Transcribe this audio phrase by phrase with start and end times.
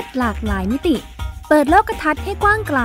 [0.00, 0.96] ศหลากหลายมิติ
[1.48, 2.80] เปิดโลกทัศน์ให้กว้างไกล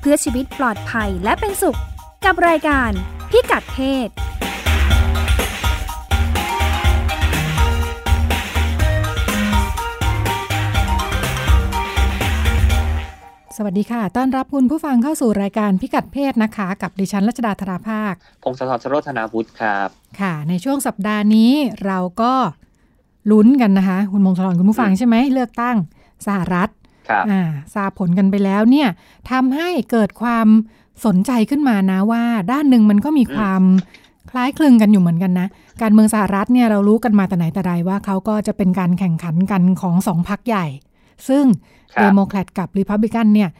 [0.00, 1.78] เพื่อชีวิตปลอดภัยและเป็นสุข
[2.24, 2.90] กับรายการ
[3.30, 4.10] พิกัดเพศ
[13.58, 18.12] สวัสดีค่ะ ต้อนรับคุณผู้ฟังเข้าสู่รายการพิกัดเพศนะคะ กับดิฉันรัชดาธราภาค
[18.42, 19.88] พงศธรชโรธนาวุฒิครับ
[20.20, 21.52] ค่ะ ในช่วงสัปดาห์นี้
[21.86, 22.32] เราก็
[23.30, 25.76] ลุ้นกันนะคะ คุณมงคลคุณผู้ฟังใช่ไหมเลือกตั้ง
[26.26, 26.68] สหรัฐ
[27.08, 27.42] ครับอ่า
[27.74, 28.88] ทราบผลกันไปแล้วเนี่ย
[29.30, 30.46] ทำให้เกิดความ
[31.04, 33.62] สนใจขึ้นมานะว่า ด้านหนึ่งมันก็มีความ
[34.30, 35.48] คล้ายคลึงกันอยู่เหมือนกันนะ
[35.82, 40.66] การเมืองสหรัฐเนี่ยเรารู้กันมาแต่ไหนแต่ไรว่าเขาก็จะเป็นการแข่งขันกันของสองพรรคใหญ่
[41.28, 41.44] ซึ่ง
[41.94, 43.50] ครับเดโมแครตกับรีพับลิกันเนี่ย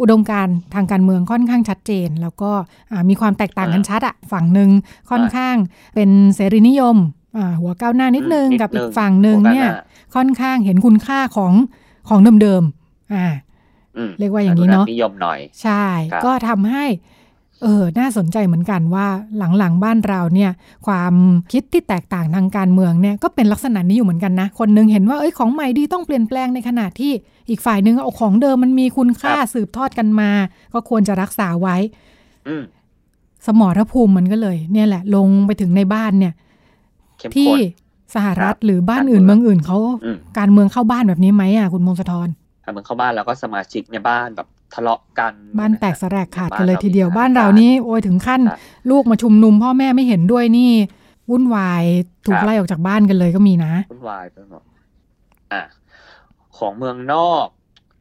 [0.00, 2.50] อุดมการณ์ทางการเมืองค่อนข้างชัดเจน แล้วก็
[2.90, 4.70] อ่ามีความแตกต่างกันชัดอะฝั่งหนึ่ง
[5.10, 5.56] ค่อนข้าง
[5.94, 6.96] เป็นเสรีนิยม
[7.38, 11.52] อ่าหัวก้าวหน้านิดนึงอืมนิดกับอีนึกงฝั่งหนึ่งเนี่ยหัวก้าวหน้าค่อนข้างเห็นคุณค่าของ
[12.08, 13.26] ของเดิมๆอ่า
[13.96, 16.84] อืมเรียกว่าอย่างนี้เนอะนิยมหน่อย ใช่ครับก็ทำให้
[17.62, 19.06] เออ น่าสนใจเหมือนกันว่า
[19.58, 20.50] หลังๆบ้านเราเนี่ย
[20.86, 21.14] ความ
[21.52, 27.12] คิดที่แตกต่างทางการเมืองเนี่ยก็เป็นลักษณะนี้อยู่เหมือนกันนะ คนหนึงเห็นว่าเอ้ยของใหม่ดีต้องเปลี่ยนแปลงในขณะที่
[27.48, 30.30] อีกฝ่ายหนึงเอาของเดิมมันมีคุณค่าสืบทอดกันมา
[30.72, 31.76] ก็ควรจะรักษาไว้
[32.48, 32.62] อืม
[33.46, 36.32] สมรภูมิมันก็เลย เนี่ยแหละ ลงไปถึงในบ้านเนี่ย
[37.18, 37.60] เข้มที่ข้น
[38.14, 42.28] สหรัฐครับหรือบ้านอื่นการเมืเมืององอื่นเขาอืมการเมืองเข้าบ้านแบบนี้ไหมอะคุณมงคลธร
[42.64, 48.58] ถ้ามึงเข้าบ้านแล้วก็สมาชิกในบ้านแบบทะเลาะกันบ้านแตกสลกขาดกันเลยบ้ทีเดียวมีบ้านเรานี่โอ้ยถึงขั้นครับ
[48.90, 50.72] ลูกมาชุมนุมพ่อแม่ไม่เห็นด้วยนี่
[51.30, 51.84] วุ่นวาย
[52.26, 54.62] ถูกไล่ออกจากบ้านกันเลยก็มีนะวุ่นวายไปหมด
[55.52, 55.62] อะ
[56.58, 57.46] ของเมืองนอก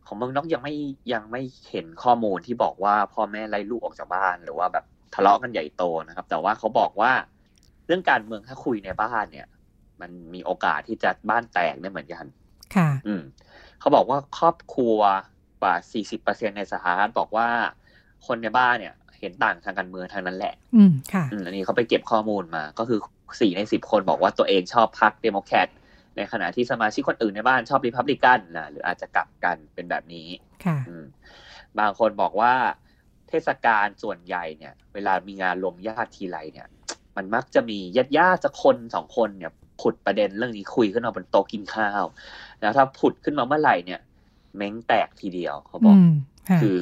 [0.07, 0.73] ของเมืองนอกยังไม่
[1.13, 4.85] ยังไม่เห็นข้อมูลที่บอกว่าพ่อแม่ไล่ลูกออกจากบ้านหรือว่าแบบ
[5.15, 7.11] ทะเลาะกันใหญ่โตนะครับ แต่ว่าเขาบอกว่า
[7.85, 9.47] เรื่องการเมืองถ้าคุยในบ้านเนี่ย
[10.01, 12.25] มันมีโอกาสที่จะบ้านแตกได้เหมือนกัน
[12.75, 13.21] ค่ะ อืม
[13.79, 14.97] เขาบอกว่าครอบครัว
[15.61, 15.75] กว่า
[16.15, 17.47] 40%ในสหรัฐบอกว่า
[18.27, 22.99] คนในบ้านเนี่ย เห็นต่างทางการเมืองทางนั้นแหละ อืมค่ะอืมอันนี้เขาไปเก็บข้อมูลมา ก็คือ
[23.39, 25.67] สี่ในสิบคนบอกว่าตัวเองชอบพรรคเดโมแครต
[26.15, 30.27] ในขณะที่สมาชิกคนอื่นในบ้านชอบริพับลิกันนะหรืออาจจะกลับกันเป็นแบบนี้
[30.65, 31.05] ค่ะอืม
[31.79, 32.53] บางคนบอกว่า
[33.29, 36.67] เทศกาลส่วนใหญ่เนี่ย เวลามีงานรวมญาติทีไรเนี่ย
[37.15, 39.51] มันมักจะมีญาติญาติสักคนสองคนเนี่ย
[39.81, 42.03] ผุดประเด็นเรื่องนี้คุยขึ้นมาบนโต๊ะกินข้าว
[42.61, 43.99] แล้วถ้าผุดขึ้นมาเมื่อไหร่เนี่ย
[44.55, 46.09] เม้งแตกทีเดียวเขาบอือกม
[46.49, 46.79] ค่ะคือ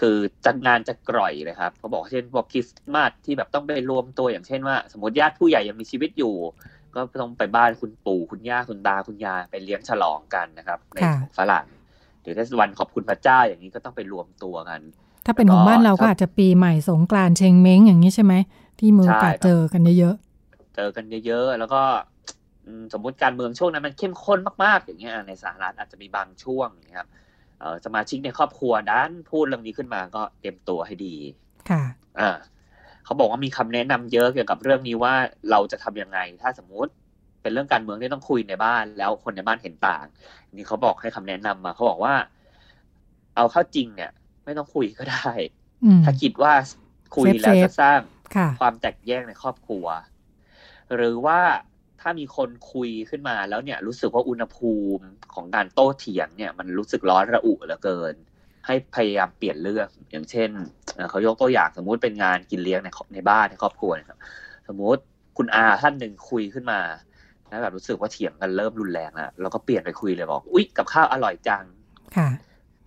[0.00, 0.16] คือ
[0.46, 6.34] จัดงานจะกร่อยเลยครับเขาบอกเช่นพวกคริสต์มาสที่แบบต้องไปรวมตัวอย่างเช่นว่า สมมติญาติผู้ใหญ่ยังมีชีวิตอยู่
[6.94, 11.66] ก็ต้องไปบ้านคุณปู่คุณย่าคุณตาคุณยายไปเลี้ยงฉลองกันนะครับในค่ะของฝรั่ง
[12.22, 14.80] หรือถ้าวันขอบคุณพระเจ้าอย่างนี้ก็ต้องไปรวมตัวกัน
[15.26, 18.34] ถ้าเป็นของบ้านเราก็ครับอาจจะปีใหม่สงกรานต์เชงเม้งอย่างนี้ใช่ไหม
[18.78, 20.14] ที่มือโอกาสใช่ครับเจอกันเยอะ
[20.78, 21.82] เจอกันเยอะๆ แล้วก็
[22.66, 27.08] อืมสมมุติการเมืองช่วงนั้นมันเข้มข้นมากๆ อย่างเงี้ยในสหรัฐอาจจะมีบางช่วงนะครับ
[27.58, 31.82] เอ่อสมาชิกในครอบครัวด้านพูดเรื่องนี้ขึ้นมาก็เตรียมตัวให้ดีๆค่ะ
[32.20, 32.30] อ่า
[33.04, 35.14] เขาบอกว่ามีคำแนะนำเยอะเกี่ยวกับเรื่องนี้ว่า
[35.50, 36.92] เราจะทำยังไง ถ้าสมมุติ
[37.42, 40.04] เป็นเรื่องการเมืองที่ต้องคุยในบ้าน แล้วคนในบ้านเห็นต่าง
[40.52, 42.14] นี่เขาบอกให้คำแนะนำมาเขาบอกว่า
[43.36, 44.10] เอาเข้าจริงเนี่ย
[44.44, 45.30] ไม่ต้องคุยก็ได้
[45.84, 46.52] อืมถ้าคิดว่า
[47.16, 48.00] คุยแล้วเซฟๆจะสร้าง
[48.36, 49.86] ค่ะความแตกแยกในครอบครัว
[50.96, 51.40] หรือว่า
[52.00, 55.04] ถ้ามีคนคุยขึ้นมาแล้วเนี่ยรู้สึกว่าอุณหภูมิ
[55.34, 58.14] ของการโต้เถียงเนี่ยมันรู้สึกร้อนระอุเหลือเกิน
[58.66, 60.50] ให้พยายามเปลี่ยนเรื่องอย่างเช่น
[60.94, 64.18] เอ่อเขายกตัวอย่างสมมุติเป็นงานกินเลี้ยงในครอบในบ้านในครอบครัวนะครับ
[64.68, 65.02] สมมุติ
[65.36, 66.80] คุณอาท่านหนึ่งคุยขึ้นมา
[67.48, 71.64] แล้วแบบรู้สึกว่าเถียงกันเริ่มรุนแรงแล้วเราก็เปลี่ยนไปคุยเลยบอกอุ๊ยกับข้าวอร่อยจัง
[72.16, 72.28] ค่ะ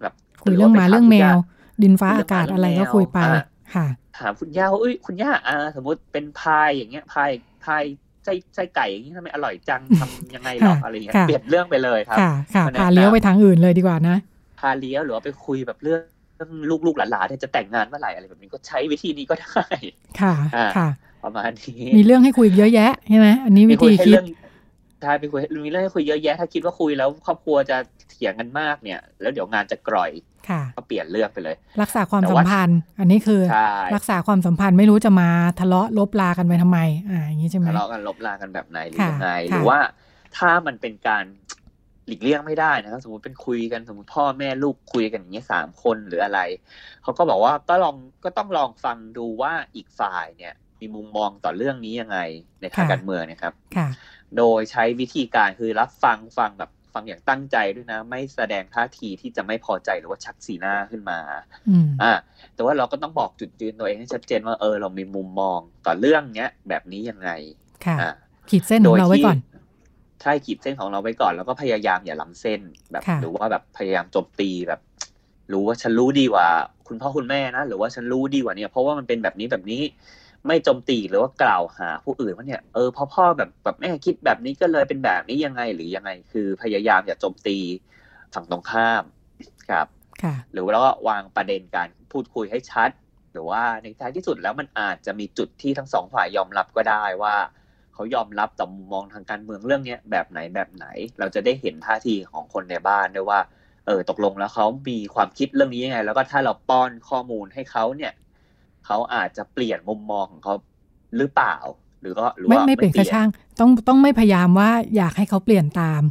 [0.01, 0.13] แบบ
[0.43, 1.37] คุยเรื่องหมาเรื่องแมว
[1.83, 3.45] ดินฟ้าคุยเรื่อาองกาศหมาอะไรเรื่ก็องแมวคุยไปอะ
[3.75, 3.87] ค่ะ
[4.17, 7.29] ถามคุณย่าว่าอุ้ยคุณย่าอ่าสมมติเป็นพายอย่างเงี้ยพาย
[7.65, 7.83] พาย
[8.23, 14.17] ไส้ไส้ไก่อย่างนี้ทำไมอร่อยจังทำยังไงหรอค่ะอะไรเงี้ยค่ะเปลี่ยนเรื่องไปเลยครับค่ะค่ะมาแนะนำพาเลี้ยวไปทางอื่นเลยดีกว่านะ
[14.59, 16.01] พาเลี้ยวหรือว่าไปคุยแบบเรื่อง
[16.35, 16.51] เรื่อง
[16.85, 19.65] ลูกๆหลานๆเนี่ยจะแต่งงานเมื่อไหร่อะไรแบบนี้ก็ใช้วิธีนี้ก็ได้
[20.21, 20.87] ค่ะอ่าค่ะ
[21.23, 24.17] ประมาณนี้ มีเรื่องให้คุยอีกเยอะแยะใช่ไหมอันนี้วิคุธียให้คิด
[25.01, 27.77] เรื่องใช่ไปคุยมีเรื่องให้คุยเยอะแยะถ้าคิดว่าคุยแล้วครอบครัวจะ
[28.09, 30.11] เถียงกันมากเนี่ย แล้วเดี๋ยวงานจะกร่อย
[30.49, 39.79] ค่ะก็เปลี่ยนเรื่องไปเลย รักษาความแต่สัมว่าพันธ์ อันนี้คือใช่รักษาความสัมพันธ์ไม่รู้จะมาทะเลาะลบลากันไปทำไมอ่าอย่างนี้ใช่ไหมทะเลาะกันลบลากันแบบไหนหรือค่ะยังไงค่ะหรือว่า
[40.37, 41.23] ถ้ามันเป็นการ
[42.07, 46.39] หลีกเลี่ยงไม่ได้นะครับสมมติเป็นคุยกันสมมติพ่อแม่ลูกคุยกันอย่างเงี้ยสามคนหรืออะไร
[47.03, 52.19] เขาก็บอกว่าก็ลองก็ต้องลองฟังดูว่าอีกฝ่ายเนี่ย มีมุมมองต่อเรื่องนี้ยังไง
[52.61, 53.87] ในทางค่ะการเมืองนะครับค่ะ
[54.37, 61.19] โดยใช้วิธีการคือรับฟังฟังแบบฟังอย่างตั้งใจด้วยนะ ไม่แสดงท่าทีที่จะไม่พอใจหรือว่าชักสีหน้าขึ้นมา
[61.69, 62.13] อืมอ่า
[62.53, 67.29] แต่ว่าเราก็ต้องบอกจุดยืนตัวเองให้ชัดเจนว่าเออเรามีมุมมองต่อเรื่องเนี้ยแบบนี้ยังไง
[67.85, 68.11] ค่ะอ่า
[68.49, 69.37] ขีดเส้นของเราไว้ก่อน
[70.21, 72.61] ใช่ขีดเส้นของเราไว้ก่อน แล้วก็พยายามอย่าล้ำเส้น
[72.91, 74.79] แบบค่ะหรือว่าแบบพยายามโจมตีแบบ
[75.53, 76.47] รู้ว่าฉันรู้ดีกว่า
[76.87, 79.81] คุณพ่อคุณแม่นะหรือว่าฉันรู้ดีกว่าเนี่ยเพราะว่ามันเป็นแบบนี้แบบนี้
[80.47, 87.57] ไม่โจมตีหรือว่ากล่าวหาผู้อื่นว่าเนี่ยเออพ่อพ่อแบบแบบแม่คิดแบบนี้ก็เลยเป็นแบบนี้ยังไงหรือยังไง คือพยายามอย่าโจมตี
[88.33, 89.03] ฝั่งตรงข้าม
[89.69, 89.87] ครับ
[90.23, 92.89] ค่ะหรือว่าแล้วก็วางประเด็นการพูดคุยให้ชัด
[93.31, 97.35] หรือว่าในท้ายที่สุดแล้วมันอาจจะมีจุดที่ทั้งสองฝ่ายยอมรับก็ได้ว่า
[97.93, 100.85] เขายอมรับต่อมุมมองทางการเมืองเรื่องเนี้ยแบบไหนแบบไหน
[101.19, 103.39] เราจะได้เห็นท่าทีของคนในบ้านด้วยว่า
[103.85, 108.11] เออตกลงแล้วเขามีความคิดเรื่องนี้ยังไง แล้วก็ถ้าเราป้อนข้อมูลให้เขาเนี่ย
[108.85, 110.53] เขาอาจจะเปลี่ยนมุมมองของเขา
[111.17, 111.55] หรือเปล่า
[112.01, 113.27] หรือก็หรือไม่ว่าไม่เปลี่ยนกระช่าง
[113.59, 116.01] ต้องต้องไม่พยายามว่าอยากให้เขาเปลี่ยนตาม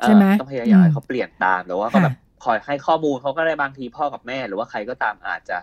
[0.00, 5.58] เออใช่ไหมต้องพยายามให้อืมเขาเปลี่ยนตามแต่ว่าก็ค่ะแบบคอยให้ข้อมูลเขาก็ได้บางทีพ่อกับแม่ หรือว่าใครก็ตามอาจจะ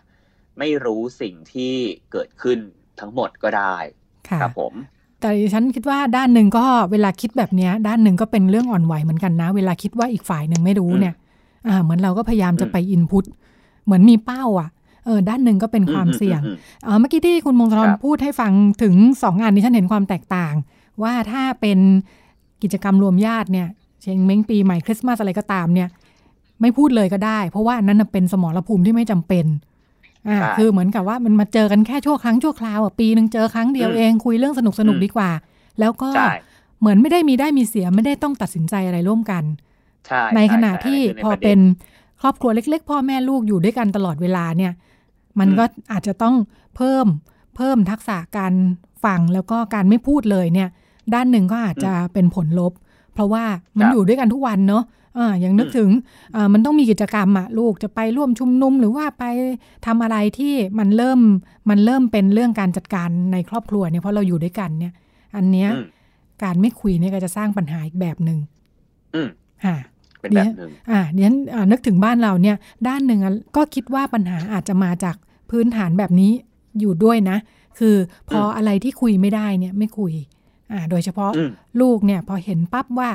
[0.60, 1.74] ไม่รู้สิ่งที่
[2.12, 2.60] เกิดขึ้น
[3.00, 3.76] ทั้งหมดก็ได้
[4.30, 4.74] ค่ะครับผม
[5.20, 11.14] แต่ดิฉันคิดว่าด้านหนึ่งก็เวลาคิดแบบเนี้ยด้านหนึ่งก็เป็นเรื่องอ่อนไหวเหมือนกันนะ เวลาคิดว่าอีกฝ่ายหนึ่งไม่รู้เนี่ย
[11.68, 13.26] อ่า เหมือนเราก็พยายามจะไปอินพุต
[13.86, 14.70] เหมือนมีเป้า อะ
[15.06, 18.52] เออด้านหนึ่งก็เป็นความเสี่ยงอืมเออเมื่อกี้ที่คุณมงคลครับพูดให้ฟัง
[18.84, 20.54] ถึงสองอันนี้ฉันเห็นความแตกต่าง
[21.04, 21.80] ว่าถ้าเป็น
[22.64, 23.68] กิจกรรมรวมญาติเนี่ย
[24.02, 25.90] เชงเม้งปีใหม่คริสต์มาสอะไรก็ตามเนี่ย
[26.62, 29.46] ไม่พูดเลยก็ได้ เพราะว่าอันนั้นนะเป็นสมรภูมิที่ไม่จำเป็น
[30.28, 35.30] อ่าใช่คือเหมือนกับว่ามันมาเจอกันแค่ชั่วครั้งชั่วคราวอะปีหนึ่งเจอครั้งเดียวอืมเองคุยเรื่องสนุกสนุกอืมดีกว่า
[35.80, 36.32] แล้วก็ใช่
[36.80, 39.44] เหมือนไม่ได้มีได้มีเสียไม่ได้ต้องตัดสินใจอะไรร่วมกัน
[40.08, 41.60] ใช่ในขณะช่ที่ใช่พอใเป็น
[42.22, 44.72] ครอบครัวเล็ก ๆ พ่อแม่ลูกอยู่ด้วยกันตลอดเวลาเนี่ย
[45.40, 46.36] มันอืมก็อาจจะต้อง
[46.76, 47.06] เพิ่ม
[47.56, 48.54] เพิ่มทักษะการ
[49.04, 50.70] ฟังแล้วก็การไม่พูดเลยเนี่ย
[51.14, 52.74] ด้านหนึ่งก็อาจจะเป็นผลลบ
[53.14, 53.44] เพราะว่า
[53.78, 54.84] มันอยู่ด้วยกันทุกวันเนาะ
[55.18, 55.90] อ่าอย่างนึกถึง
[56.36, 59.24] อ่ามันต้องมีกิจกรรมอะลูกจะไปร่วมชุมนุมหรือว่าไป
[59.86, 61.20] ทำอะไรที่มันเริ่ม
[61.70, 64.94] มันเริ่มเป็นเรื่องการจัดการในครอบครัวเนี่ยเพราะเราอยู่ด้วยกันเนี่ย
[65.36, 65.86] อันเนี้ยอืม
[66.44, 68.38] การไม่คุยเนี่ยก็จะสร้างปัญหาอีกแบบหนึ่ง
[69.16, 69.30] อืม
[69.66, 69.78] ค่ะ
[70.26, 72.56] เป็นแบบหนึ่งอ่าเนี้ยอ่านึกถึงบ้านเราเนี่ย
[72.88, 75.16] ด้านหนึ่งอะก็คิดว่าปัญหาอาจจะมาจาก
[75.50, 76.32] พื้นฐานแบบนี้
[76.80, 77.38] อยู่ด้วยนะ
[77.80, 77.96] คือ
[78.30, 80.14] พออะไรที่คุยไม่ได้เนี่ยไม่คุย
[80.72, 81.50] อ่าโดยเฉพาะอืม
[81.82, 83.10] ลูกเนี่ยพอเห็นปั๊บว่า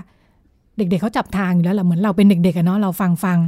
[0.76, 3.38] เด็กๆเขาจับทางอยู่แล้วแหละเหมือนเราเป็นเด็กๆอะเนาะเราฟังฟัง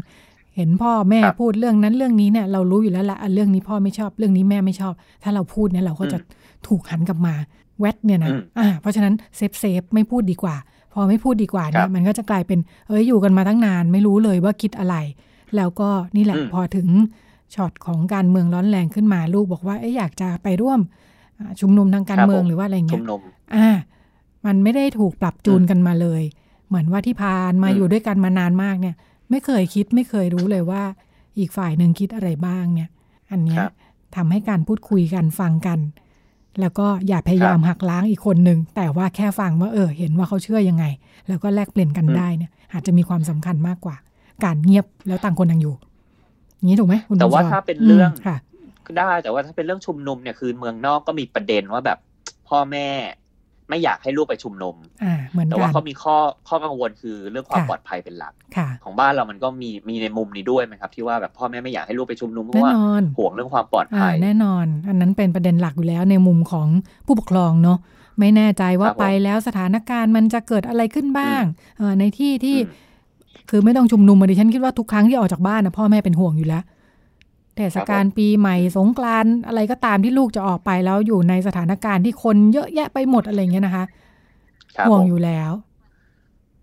[0.57, 6.19] เห็นพ่อแม่ครับพูดเรื่องนั้นเรื่องนี้เนี่ยเรารู้อยู่แล้วละอะเรื่องนี้พ่อไม่ชอบเรื่องนี้แม่ไม่ชอบ ถ้าเราพูดเนี่ยเราก็จะ
[6.69, 7.35] ถูกหันกลับมา
[7.81, 10.57] แวดเนี่ยนะอืมอ่าเพราะฉะนั้น safe safe ไม่พูดดีกว่า
[10.93, 12.59] พอไม่พูดดีกว่าเนี่ครัยบมันก็จะกลายเป็น
[12.89, 14.97] เอ้ยอยู่กันมาตั้งนาน ไม่รู้เลยว่าคิดอะไร
[15.57, 16.89] แล้วก็นี่แหละอืมพอถึง
[17.55, 20.81] ช็อตของการเมืองร้อนแรงขึ้นมาลูกบอกว่าเอ้ยอยากจะไปร่วม
[21.39, 23.21] อ่าชุมนุมทางการครับเมืองผมหรือว่าอะไรชุเงี้มยนุม
[23.55, 23.69] อ่า
[24.47, 26.23] มันไม่ได้ถูกปรับจูนกันมาเลย
[26.69, 28.95] เหมือนว่าที่พานมาอืมอยู่ด้วยกันมานานมากเนี่ย
[29.31, 30.83] ไม่เคยคิดไม่เคยรู้เลยว่า
[31.39, 32.91] อีกฝ่ายหนึ่งคิดอะไรบ้างเนี่ย
[33.31, 33.73] อันเนี้ยครับ
[34.17, 35.79] ทำให้การพูดคุยกันฟังกัน
[36.61, 40.85] แล้วก็อย่าพยายามหักล้างอีกคนหนึ่งแต่ว่าแค่ฟังว่าเออ เห็นว่าเขาเชื่อยังไง
[41.29, 43.97] แล้วก็แลกเปลี่ยนกันอืมได้เนี่ย อาจจะมีความสำคัญมากกว่า
[44.45, 45.75] การเงียบแล้วต่างคนต่างอยู่
[46.57, 48.37] อย่างนี้ถูกไหมคุณแต่ว่าพงศธถ้าเป็นเรื่องมค่ะ
[48.87, 51.99] ก็ได้แต่ว่าถ้าเป็นเรื่องชุมนุมเนี่ยคือเมืองนอกก็มีประเด็นว่าแบบ
[52.49, 52.89] พ่อแม่
[53.69, 56.17] ไม่อยากให้ลูกไปชุมนุมอ่าเหมือนแต่กัว่านเขามีข้อ
[56.49, 66.69] ข้อกังวลคือเรื่องความค่ะปลอดภัยเป็นหลักค่ะของบ้านเรามันก็มีมีในมุมนี้ด้วยไหมครับ ที่ว่าแบบพ่อแม่ไม่อยากให้ลูกไปชุมนุมเพแน่ราะว่านอนห่วงเรื่องความปลอดอ่าภัยแน่นอน อันนั้นเป็นประเด็นหลักอยู่แล้วในมุมของ
[67.07, 67.79] ผู้ปกครองเนาะ
[68.19, 71.43] ไม่แน่ใจว่าครับผมไปแล้วสถานการณ์มันจะเกิดอะไรขึ้นบ้าง
[71.79, 72.91] เออในที่ที่อืม
[73.51, 76.72] คือไม่ต้องชุมนุมมาดิฉันคิดว่าทุกครั้งที่ออกจากบ้านนะพ่อแม่เป็นห่วงอยู่แล้วเท
[77.75, 83.85] ศกาลปีใหม่สงกรานต์อะไรก็ตามที่ลูกจะออกไปแล้วอยู่ในสถานการณ์ที่คนเยอะแยะไปหมดอะไรอย่างเงี้ยนะคะ
[84.77, 85.53] ครับห่วงผมอยู่แล้ว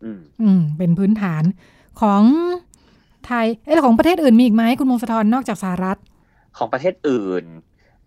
[0.04, 1.44] อืมอืมเป็นพื้นฐาน
[2.02, 2.22] ของ
[3.26, 5.98] ไทยเอ้ยของประเทศอื่นมีอีกไหมคุณมงคลธรนอกจากสหรัฐ
[6.58, 7.46] ของประเทศอื่น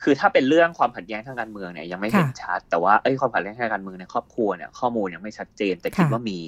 [0.02, 6.40] คือถ้าเป็นเรื่องความขัดแย้งทางการเมืองเนี่ยยังไม่เห็นค่ะชัด แต่ว่าเอ้ยความขัดแย้งทางการเมืองในครอบครัวเนี่ยข้อมูลยังไม่ชัดเจนแต่คิดค่ะว่ามี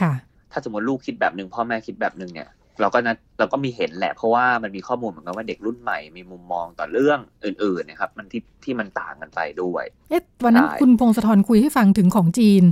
[0.00, 0.12] ค่ะ
[0.52, 2.48] ถ้าสมมติลูกคิดแบบหนึ่งพ่อแม่คิดแบบหนึ่งเนี่ย
[2.80, 12.62] เราก็นะเราก็มีเห็นแหละ เพราะว่ามันมีข้อมูลเหมือนกันว่าเด็กรุ่นใหม่มีมุมมองต่อเรื่องอื่นๆนะครับ มันที่ที่มันต่างกันไปด้วยเอ๊ะวันนั้นใช่คุณพงศธรคุยให้ฟังถึงของจีน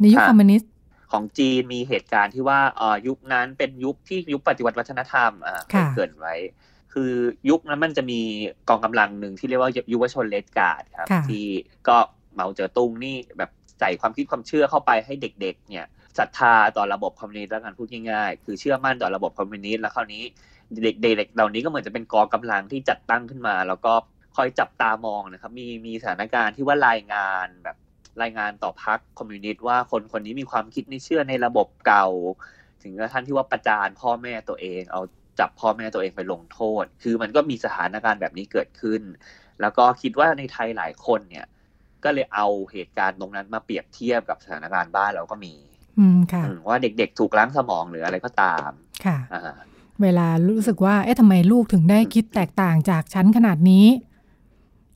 [0.00, 0.70] ในยุคค่ะคอมมิวนิสต์
[1.12, 6.34] ของจีนมีเหตุการณ์ที่ว่าเอ่อยุคนั้นเป็นยุคที่ยุคปฏิวัติวัฒนธรรมอ่าค่ะเกรินไว้
[6.92, 7.10] คือ
[7.50, 8.20] ยุคนั้นมันจะมี
[8.68, 11.46] กองกำลังหนึ่งที่เรียกว่ายุวชนเลดการ์ดครับค่ะที่
[11.88, 11.96] ก็
[12.32, 15.86] เหมาเจ๋อตุงนี่แบบใส่ความคิดความเชื่อเข้าไปให้เด็ก ๆ เนี่ย
[16.18, 20.22] ศรัทธาต่อระบบคอมมิวนิสต์แล้วกันพูดง่ายๆ คือเชื่อมั่นต่อระบบคอมมิวนิสต์แล้วคราวนี้
[21.02, 23.92] เด็กๆเหล่านี้ก็เหมือนจะเป็นกองกำลังที่จัดตั้งขึ้นมา แล้วก็
[24.36, 27.76] คอยจับตามองนะครับ มีมีสถานการณ์ที่ว่ารายงานแบบ
[28.22, 32.08] รายงานต่อพรรคอมมิวนิสต์ว่าคนคนนี้มีความคิดในเชื่อในระบบเก่า
[32.82, 35.00] ถึงกระทั่งที่ว่าประจานพ่อแม่ตัวเองเอา
[35.40, 39.02] จับพ่อแม่ตัวเองไปลงโทษ คือมันก็มีสถานการณ์แบบนี้เกิดขึ้น
[39.60, 41.46] แล้วก็คิดว่าในไทยหลายคนเนี่ย
[42.04, 45.54] ก็เลยเอาเหตุการณ์ตรงนั้นมาเปรียบเทียบกับสถานการณ์บ้านเราก็มี
[46.68, 48.70] ว่าเด็กๆ ถูกล้างสมองหรืออะไรก็ตาม
[49.04, 49.54] ค่ะอ่า
[50.02, 53.86] เวลารู้สึกว่า เอ๊ะทำไมลูกถึงได้คิดแตกต่างจากฉันขนาดนี้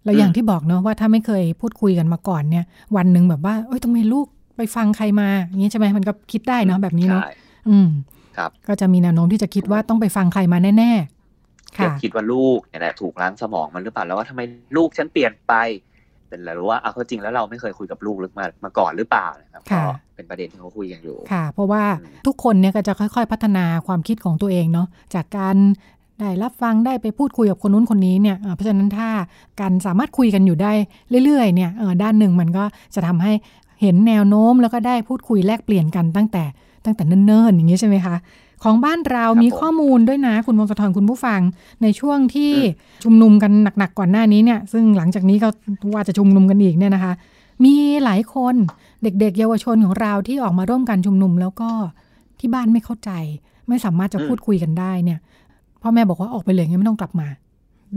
[0.04, 2.64] แล้วอย่างที่บอกเนาะว่าถ้าไม่เคยพูดคุยกันมาก่อนเนี่ย
[2.97, 7.32] วันหนึ่งแบบว่าเอ้ยทำไมลูกไปฟังใครมาอย่างนี้ใช่ไหมมันก็คิดได้เนาะแบบนี้เนาะใช่
[7.68, 7.88] อืม
[8.37, 14.40] ครับ ก็จะมีแนวโน้มที่จะคิดว่าต้องไปฟังใครมาแน่ๆเด็กค่ะคิดว่าลูกเนี่ยแหละถูกล้างสมองมันหรือเปล่าแล้วว่าทำไม
[14.76, 15.54] ลูกฉันเปลี่ยนไป
[16.32, 19.82] แต่เรารู้ว่าเอาจริงแล้วเราไม่เคยคุยกับลูกลึกมามาก่อนหรือเปล่านะครับก็
[20.16, 21.82] เป็นประเด็นที่เขาคุยกันอยู่ค่ะ เพราะว่า
[22.26, 25.56] ทุกคนเนี่ยก็จะค่อย ๆ พัฒนาความคิดของตัวเองเนาะจากการ
[26.20, 29.08] ได้รับฟังได้ไปพูดคุยกับคนนู้นคนนี้เนี่ยเพราะฉะนั้นถ้า
[29.60, 30.72] การสามารถคุยกันอยู่ได้
[31.24, 31.70] เรื่อยๆเนี่ย
[32.02, 33.32] ด้านหนึ่งมันก็จะทำให้
[33.82, 36.44] เห็นแนวโน้มแล้วก็ได้พูดคุยแลกเปลี่ยนกันตั้งแต่
[36.84, 38.14] ตั้งแต่เนิ่นๆอย่างนี้ใช่ไหมคะ
[38.62, 41.40] ของบ้านเราครับมีผมข้อมูลด้วยนะคุณวงศธรคุณผู้ฟัง
[41.83, 42.52] ในช่วงที่
[43.04, 45.49] ชุมนุมกันหนักๆก่อนหน้านี้เนี่ย ซึ่งหลังจากนี้ก็
[45.95, 47.12] ว่าจะชุมนุมกันอีกเนี่ยนะคะ
[47.64, 48.54] มีหลายคน
[49.02, 51.71] เด็กๆ เยาวชนของเราที่ออกมาร่วมกันชุมนุมแล้วก็
[52.40, 53.11] ที่บ้านไม่เข้าใจ
[53.69, 55.19] ไม่สามารถจะอืมพูดคุยกันได้เนี่ย
[55.83, 57.28] พ่อแม่บอกว่าออกไปเลยงั้นไม่ต้องกลับมา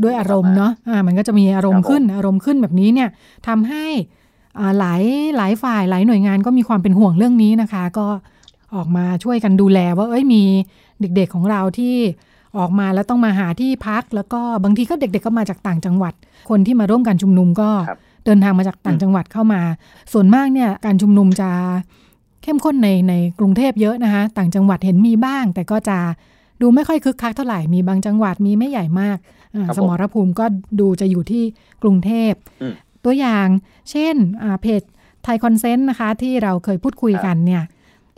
[0.04, 3.10] ด้วยไม่อาต้องกลับรมณ์มาเนาะอ่ามันก็จะมีอารมครัณ์บผมขึ้นอารมณ์ขึ้นแบบนี้เนี่ย
[3.48, 3.86] ทำให้
[4.60, 5.04] อ่าหลาย
[5.38, 8.08] หลายฝ่ายหลายหน่วยงานก็มีความเป็นห่วงเรื่องนี้นะคะ ก็
[8.76, 10.44] ออกมาช่วยกันดูแลว่าเอ้ยมี
[11.02, 11.96] เด็กๆของเราที่
[12.58, 16.14] ออกมาแล้วต้องมาหาที่พัก แล้วก็บางทีก็เด็กๆก็มาจากต่างจังหวัด
[16.50, 19.62] คนที่มาร่วมกันชุมนุมก็ครับเดินทางมาจากต่างจังหวัดเข้ามา
[20.14, 21.50] ส่วนมากเนี่ยการชุมนุมจะ
[22.44, 25.98] เข้มข้นในในกรุงเทพเยอะนะคะ ต่างจังหวัดเห็นมีบ้าง แต่ก็จะ
[26.62, 29.18] ดูไม่ค่อยคึกคักเท่าไหร่มีบางจังหวัดมีไม่ใหญ่มาก
[29.56, 30.46] อ่าครับสผมมรภูมิก็
[30.80, 31.44] ดูจะอยู่ที่
[31.84, 32.74] กรุงเทพอืม
[33.06, 33.48] ตัวอย่าง
[33.92, 34.82] เช่นอ่าเพจ
[35.24, 37.64] Thai Consent นะคะที่เราเคยพูดคุยกันเนี่ย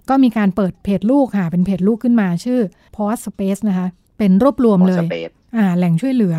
[0.09, 2.59] ก็มีการเปิดเพจลูกค่ะ เป็นเพจลูกขึ้นมาชื่อ
[2.95, 3.87] Pause Space นะคะ
[4.17, 6.37] เป็นรวบรวมเลย space อ่าแหล่งช่วยเหลือ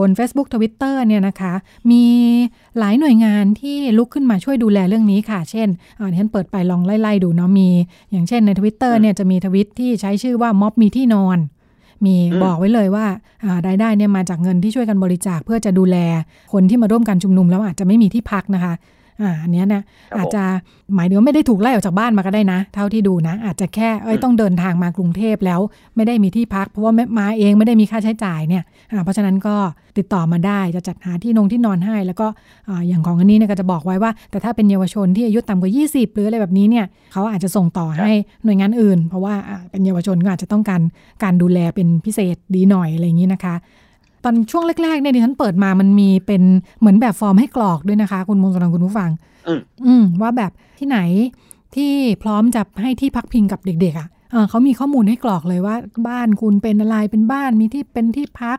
[0.00, 1.52] บน Facebook Twitter เนี่ยนะคะ
[1.90, 2.04] มี
[2.78, 5.68] หลายหน่วยงานที่ลุกขึ้นมาช่วยดูแลเรื่องนี้ค่ะ เช่น
[5.98, 7.68] อ่าที่ฉันเปิดไปลองไล่ ๆ ดูเนาะมี
[8.10, 11.38] อย่างเช่นใน Twitter เนี่ยจะมีทวิตที่ใช้ชื่อว่าม็อบมีที่นอน
[12.06, 13.06] มีอืมบอกไว้เลยว่า
[13.44, 15.96] อ่ารายได้เนี่ยมาจากเงินที่ช่วยกันบริจาคเพื่อจะดูแล
[16.52, 18.74] คนที่มาร่วมการชุมนุมแล้วอาจจะไม่มีที่พักนะคะ
[19.22, 19.82] อ่าอันเนี้ยเนี่ย
[20.12, 20.44] ครับผมอาจจะ
[20.94, 25.60] หมายถึงว่าไม่ได้ถูกไล่ออกจากบ้านมาก็ได้นะ เท่าที่ดูนะ อาจจะแค่เอ้ยอืมต้องเดินทางมากรุงเทพแล้ว
[25.96, 29.56] ไม่ได้มีที่พักเพราะว่ามาเองไม่ได้มีค่าใช้จ่ายเนี่ยอ่าเพราะฉะนั้นก็
[29.98, 32.26] ติดต่อมาได้จะจัดหาที่นงที่นอนให้ แล้วก็
[32.68, 38.12] อ่าอย่างของอันนี้เนี่ยก็จะบอกไว้ว่า แต่ถ้าเป็นเยาวชนที่อายุต่ำกว่า 20 หรืออะไรแบบนี้เนี่ยเขาอาจจะส่งต่อให้
[38.44, 40.80] หน่วยงานอื่น เพราะว่าอ่าเป็นเยาวชนก็อาจจะต้องการ
[41.22, 43.54] การดูแลเป็นพิเศษดีหน่อยอะไรอย่างนี้นะคะ
[44.26, 46.42] ตอนช่วงแรกๆเนี่ยดิฉันเปิดมามันมีเป็น
[46.80, 49.10] เหมือนแบบฟอร์มให้กรอกด้วยนะคะ คุณมงคลคุณผู้ฟัง
[49.48, 50.98] อืมอืมว่าแบบที่ไหน
[51.74, 51.92] ที่
[52.22, 55.76] พร้อมจะให้ที่พักพิงกับเด็กๆอะ่ะเออเขามีข้อมูลให้กรอกเลยว่า
[56.08, 58.58] บ้านคุณเป็นอะไรเป็นบ้านมีที่เป็นที่พัก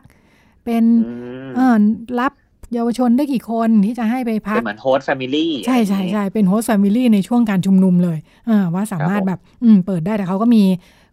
[0.64, 1.12] เป็นอื
[1.46, 1.80] มเออ
[2.20, 2.32] รับ
[2.74, 10.62] เยาวชนได้กี่คนที่จะให้ไปพัเป็กนเหมือน host family ใช่ใช่ใช่เป็น host family ในช่วงการชุมนุมเลยอ่าว่าสามารถครับผมแบบ อืมเปิดได้แต่เขาก็มี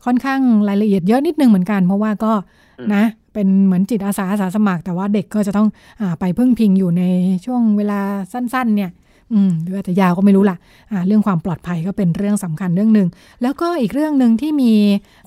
[0.06, 2.32] ค่อนข้างรายละเอียดเยอะนิดนึงเหมือนกัน เพราะว่าก็
[2.80, 3.04] อืมนะ
[3.36, 5.68] เป็นเหมือนจิตอาสาอาสาสมัคร แต่ว่าเด็กก็จะต้อง
[6.02, 7.04] อาไปพึ่งพิงอยู่ใน
[7.46, 8.00] ช่วงเวลา
[8.34, 8.92] สั้น ๆ เนี่ย
[9.34, 10.58] อืมหรืออาจจะยาวก็ไม่รู้ล่ะ
[10.92, 13.08] อ่าเรื่องความปลอดภัยก็เป็นเรื่องสำคัญเรื่องหนึ่ง
[13.42, 14.74] แล้วก็อีกเรื่องหนึ่งที่มี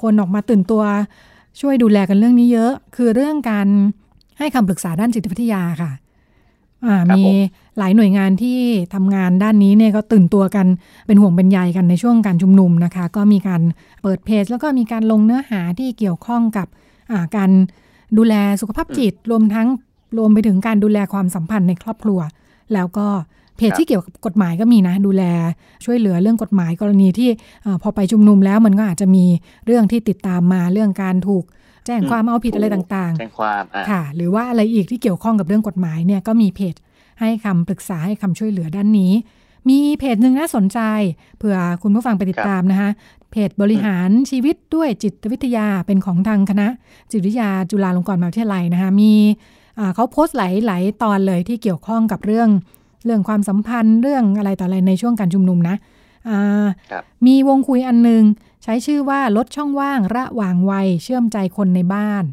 [0.02, 0.82] คนออกมาตื่นตัว
[1.60, 3.68] ช่วยดูแลกันเรื่องนี้เยอะ คือเรื่องการ
[4.38, 5.92] ให้คำปรึกษาด้านจิตวิทยาค่ะ
[6.86, 7.34] อ่าครับมีผม
[7.78, 8.58] หลายหน่วยงานที่
[8.94, 10.66] ทำงานด้านนี้เนี่ยก็ตื่นตัวกัน
[11.06, 13.62] เป็นห่วงเป็นใยกันในช่วงการชุมนุมนะคะ ก็มีการ
[14.02, 16.66] เปิดเพจ แล้วก็มีการลงเนื้อหาที่เกี่ยวข้องกับ
[17.12, 17.50] อ่าการ
[18.16, 19.68] ดูแลสุขภาพจิตรวมทั้ง
[20.18, 22.20] รวมไปถึงการดูแลความสัมพันธ์ในครอบครัว
[22.74, 23.06] แล้วก็
[23.56, 25.24] เพจครับที่เกี่ยวกับกฎหมายก็มีนะ ดูแล
[25.84, 27.28] ช่วยเหลือเรื่องกฎหมายกรณีที่
[27.66, 29.24] อาพอไปชุมนุมแล้วมันก็อาจจะมี
[29.66, 31.44] เรื่องที่ติดตามมาเรื่องการถูก
[31.86, 36.74] แจ้งความเอาผิดอะไรต่างๆแจ้งความอะค่ะ หรือว่าอะไรอีกที่เกี่ยวข้องกับเรื่องกฎหมายเนี่ยก็มีเพจ
[37.20, 39.12] ให้คำปรึกษาให้คำช่วยเหลือด้านนี้
[39.68, 40.80] มีเพจหนึ่งน่าสนใจ
[41.38, 42.90] เผื่อคุณผู้ฟังไปติดตามนะคะ
[43.30, 46.68] เพจบริหารชีวิตด้วยจิตวิทยาเป็นของทางคณะ
[47.10, 49.12] จิตวิทยาจุฬาลงกรณ์มหาวิทยาลัยนะคะมี
[49.94, 52.48] เขาโพสต์หลายหลายตอนเลยที่เกี่ยวข้องกับเรื่อง
[53.04, 55.76] เรื่องความสัมพันธ์เรื่องอะไรต่ออะไรในช่วงการชุมนุมนะ
[57.26, 58.22] มีวงคุยอันหนึง
[58.64, 62.24] ใช้ชื่อว่าลดช่องว่างระหว่างวัยเชื่อมใจคนในบ้าน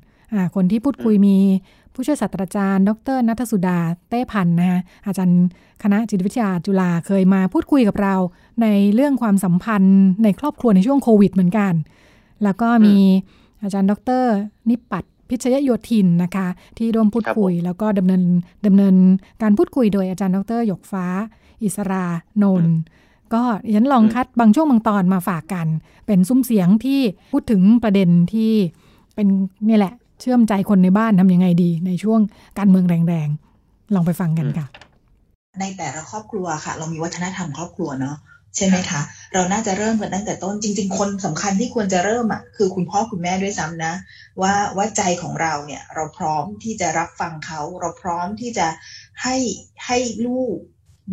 [0.56, 1.38] คนที่พูดคุยมี
[1.96, 5.42] ผู้ช่วยศาสตราจารย์ ดรนัทสุดาเต้พันธ์นะคะอาจารย์
[5.84, 8.16] คณะจิตวิทยาจุฬาเคยมาพูดคุยกับเรา
[8.62, 11.74] ในเรื่องความสัมพันธ์ในครอบครัวในช่วงโควิดเหมือนกัน
[12.44, 12.98] แล้วก็มี
[13.64, 14.24] อาจารย์ ดร
[14.70, 16.48] นิปัตพิชยโยธินนะคะ
[16.78, 18.24] ที่ร่วมพูดคุย แล้วก็ดำเนิน
[18.66, 18.96] ดำเนิน
[19.42, 21.06] การพูดคุยโดยอาจารย์ ดรหยกฟ้า
[21.64, 22.06] อิสรา
[22.44, 22.76] นนท์
[23.34, 25.68] ก็ดิฉันลองคัดบางช่วงบางตอนมาฝากกัน
[26.08, 28.52] เป็นซุ้มเสียงที่พูดถึงประเด็นที่
[29.16, 29.28] เป็น
[29.68, 32.20] เนี่ยแหละ เชื่อมใจคนในบ้านทำยังไงดี ในช่วง
[32.58, 34.68] การเมืองแรงๆ ลองไปฟังกันค่ะ
[35.60, 38.18] ในแต่ละครอบครัวค่ะ เรามีวัฒนธรรมครอบครัวเนาะ
[38.58, 39.02] ใช่ไหมคะ
[39.34, 43.94] เราน่าจะเริ่มกันตั้งแต่ต้นจริง ๆ คนสำคัญที่ควรจะเริ่มอะคือคุณพ่อคุณแม่ด้วยซ้ำนะ
[44.42, 48.68] ว่าว่าใจของเราเนี่ย เราพร้อมที่จะรับฟังเขา เราพร้อมที่จะ
[49.24, 49.36] ให้
[49.86, 50.58] ให้ลูก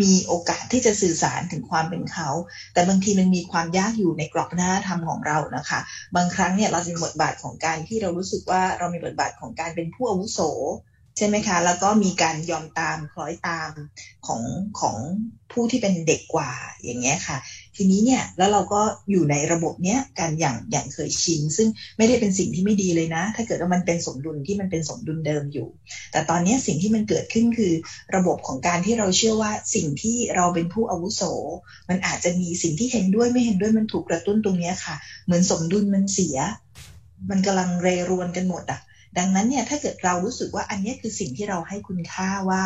[0.01, 2.29] มีโอกาสที่จะสื่อสารถึงความเป็นเขา
[2.75, 5.81] แต่บางทีมันมีความยากอยู่ในกรอบหน้าธรรมของเรานะคะ
[6.17, 10.41] บางครั้งเนี่ยเราจะมีบทบาทของการที่เรารู้สึกว่าเรามีบทบาทของการเป็นผู้อาวุโส
[11.17, 13.71] ใช่ไหมคะ แล้วก็มีการยอมตามคล้อยตาม
[14.27, 14.43] ของ
[14.81, 14.97] ของ
[15.53, 16.51] ผู้ที่เป็นเด็กกว่า
[16.83, 17.39] อย่างเงี้ยค่ะ
[17.77, 25.69] ทีนี้เนี่ยแล้วเราก็อยู่ในระบบเนี้ยกันอย่างอย่างเคยชิน ซึ่งไม่ได้เป็นสิ่งที่ไม่ดีเลยนะ ถ้าเกิดว่ามันเป็นสมดุลที่มันเป็นสมดุลเดิมอยู่
[26.13, 27.73] แต่ตอนนี้สิ่งที่มันเกิดขึ้นคือ
[28.17, 31.23] ระบบของการที่เราเชื่อว่าสิ่งที่เราเป็นผู้อาวุโส
[31.89, 36.37] มันอาจจะมีสิ่งที่เห็นด้วยไม่เห็นด้วยมันถูกกระตุ้นตรงนี้ค่ะ เหมือนสมดุลมันเสีย
[37.31, 38.81] มันกำลังเรรวนกันหมดอะ
[39.19, 42.63] ดังนั้นเนี่ยถ้าเกิดเรารู้สึกว่าอันนี้คือสิ่งที่เราให้คุณค่าว่า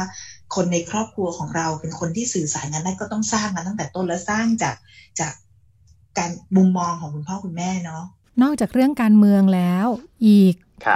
[0.54, 4.76] คนในครอบครัวของเราเป็นคนที่สื่อสารกันได้ก็ต้องสร้างมาตั้งแต่ต้นและสร้างจาก
[5.20, 5.32] จาก
[6.18, 8.04] การมุมมองของคุณพ่อคุณแม่เนาะ
[8.42, 9.86] นอกจากเรื่องการเมืองแล้ว
[10.28, 10.54] อีก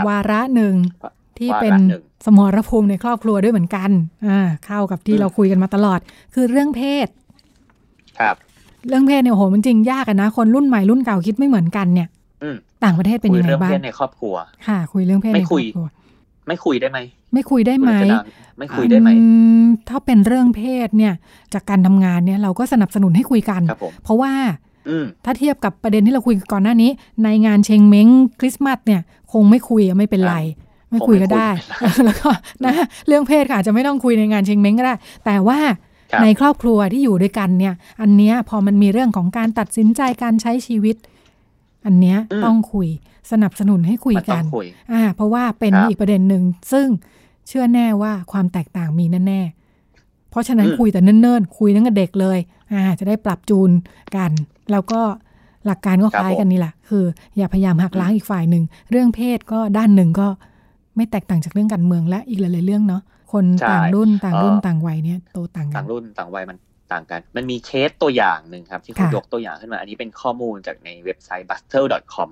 [0.08, 0.74] วาระหนึ่ง
[1.38, 1.74] ที่เป็น
[2.26, 3.90] สมรภูมิในครอบครัวด้วยเหมือนกัน
[4.28, 6.00] อ่าเข้ากับที่เราคุยกันมาตลอด
[6.34, 7.08] คือเรื่องเพศ
[8.20, 8.36] ครับ
[8.88, 12.08] เรื่องเพศเนี่ยโหมันจริงยากนะ คนรุ่นใหม่รุ่นเก่าคิดไม่เหมือนกันเนี่ย
[12.84, 14.34] ต่างประเทศเป็นยังไงบ้างคุยเรื่องเพศในครอบครัว
[14.66, 15.86] ค่ะ คุยเรื่องเพศในครอบครัว
[16.48, 16.98] ไม่คุยได้ไหม
[17.32, 17.92] ไม่คุยได้ไหม
[18.58, 19.08] ไม่คุยได้ไหม
[19.88, 21.14] ถ้าเป็นเรื่องเพศเนี่ย
[21.54, 23.62] จากการทำงานเนี่ยเราก็สนับสนุนให้คุยกัน
[24.02, 24.32] เพราะว่า
[25.24, 26.90] ถ้าเทียบกับประเด็นที่เราคุยก่อนหน้านี้
[27.24, 28.08] ในงานเชงเม้ง
[28.40, 29.00] คริสต์มาสเนี่ย
[29.32, 30.36] คงไม่คุยไม่เป็นไร
[30.90, 31.50] ไม่คุยก็ได้
[32.04, 32.28] แล้วก็
[32.64, 32.74] นะ
[33.06, 34.94] เรื่องเพศค่ะจะไม่ต้องคุยในงานเชงเม้งก็ได้
[35.24, 35.58] แต่ว่า
[36.22, 40.96] ในครอบครัวที่อยู่ด้วยกันเนี่ย อันเนี้ยพอมันมีเรื่องของการตัดสินใจการใช้ชีวิต
[41.86, 42.88] อันเนี้ยต้องคุย
[43.32, 44.42] สนับสนุนให้คุยกัน
[44.92, 46.86] อ่าเพราะว่าเป็นอีกประเด็นหนึ่งซึ่ง
[47.50, 52.38] เชื่อแน่ว่าความแตกต่างมีแน่ๆเพราะฉะนั้นคุยแต่เนิ่นๆ คุยตั้งแต่เด็กเลย
[52.72, 53.70] อ่าจะได้ปรับจูน
[54.16, 54.30] กัน
[54.72, 55.00] แล้วก็
[55.66, 57.04] หลักการก็คล้ายกันนี่แหละคือ
[57.36, 60.28] อย่าพยายามหักล้างอีกฝ่ายหนึ่งเรื่องเพศก็ด้านหนึ่งก็
[60.96, 66.58] ไม่แตกต่างจากเรื่องการเมืองและอีกหลายๆเรื่องเนาะคนต่างรุ่นต่างรุ่นต่างวัยเนี่ยโตต่างกันต่างรุ่นต่างวัยมัน
[66.92, 72.30] ต่างกัน มันมีเคสตัวอย่างหนึ่งครับ ที่เขายกตัวอย่างขึ้นมา อันนี้เป็นข้อมูลจากในเว็บไซต์ bustle.com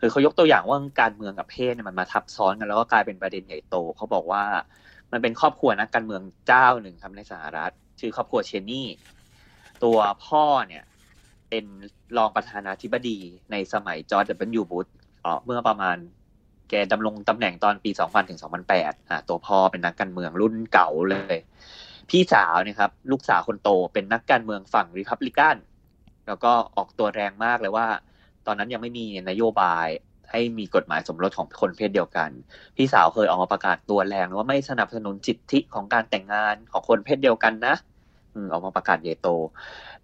[0.00, 4.44] คือเขายกตัวอย่างว่าการเมืองกับเพศเนี่ยมันมาทับซ้อนกันแล้วก็กลายเป็นประเด็นใหญ่โตเขาบอกว่า
[5.12, 8.88] มันเป็นครอบครัวนักการเมืองเจ้าหนึ่งครับในสหรัฐ ชื่อครอบครัวเชนนี่
[9.84, 10.84] ตัวพ่อเนี่ย
[11.50, 11.64] เป็น
[12.16, 13.18] รองประธานาธิบดี
[13.50, 14.86] ในสมัยจอร์จเดนยูบุช
[15.44, 15.96] เมื่อประมาณ
[16.70, 18.40] แกดำรงตำแหน่งตอนปี 2000 ถึง
[18.74, 21.36] 2008อ่าตัวพ่อเป็นนักการเมืองรุ่นเก่าเลย
[22.10, 25.56] พี่สาวเนี่ยครับ ลูกสาวคนโตเป็นนักการเมืองฝั่งริพับลิกัน
[26.26, 27.86] แล้วก็ออกตัวแรงมากเลยว่า
[28.46, 29.88] ตอนนั้นยังไม่มีนโยบาย
[30.30, 32.30] ให้มีกฎหมายสมรสของคนเพศเดียวกัน
[32.76, 37.74] พี่สาวเคยออกมาประกาศตัวแรงว่าไม่สนับสนุนจิตทิของการแต่งงานของคนเพศเดียวกันนะ
[38.52, 39.28] ออกมาประกาศใหญ่โต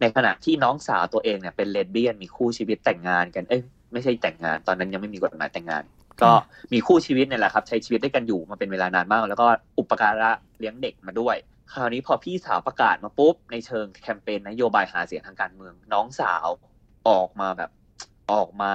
[0.00, 5.82] ในขณะที่น้องสาวตัวเองเนี่ยเป็นเลดเบี้ยนมีคู่ชีวิตแต่งงานกัน เอ้ยไม่ใช่แต่งงาน ตอนนั้นยังไม่มีกฎหมายแต่งงาน
[6.22, 6.30] ก็
[6.72, 9.46] มีคู่ชีวิตเนี่ยแหละครับใช้ชีวิตด้วยกันอยู่มาเป็นเวลานานมาก แล้วก็
[9.78, 11.36] อุปการะเลี้ยงเด็กมาด้วย
[11.72, 16.46] คราวนี้พอพี่สาวประกาศมาปุ๊บในเชิงแคมเปญนโยบายหาเสียงทางการเมือง น้องสาว
[17.08, 17.70] ออกมาแบบ
[18.34, 18.74] ออกมา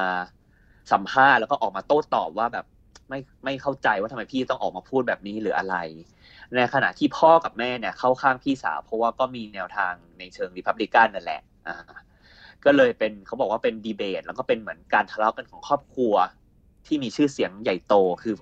[0.92, 2.66] สัมภาษณ์แล้วก็ออกมาโต้ตอบว่าแบบ
[3.10, 5.76] ไม่ไม่เข้าใจว่าทำไมพี่ต้องออกมาพูดแบบนี้หรืออะไร
[6.56, 11.76] ในขณะที่พ่อกับแม่เนี่ยเข้าข้างพี่สาว เพราะว่าก็มีแนวทางในเชิงริพับลิกันนั่นแหละอ่า
[12.66, 16.14] ก็เลยเป็นเขาบอกว่าเป็นดีเบต แล้วก็เป็นเหมือนการทะเลาะกันของครอบครัว
[16.86, 18.36] ที่มีชื่อเสียงใหญ่โตคือ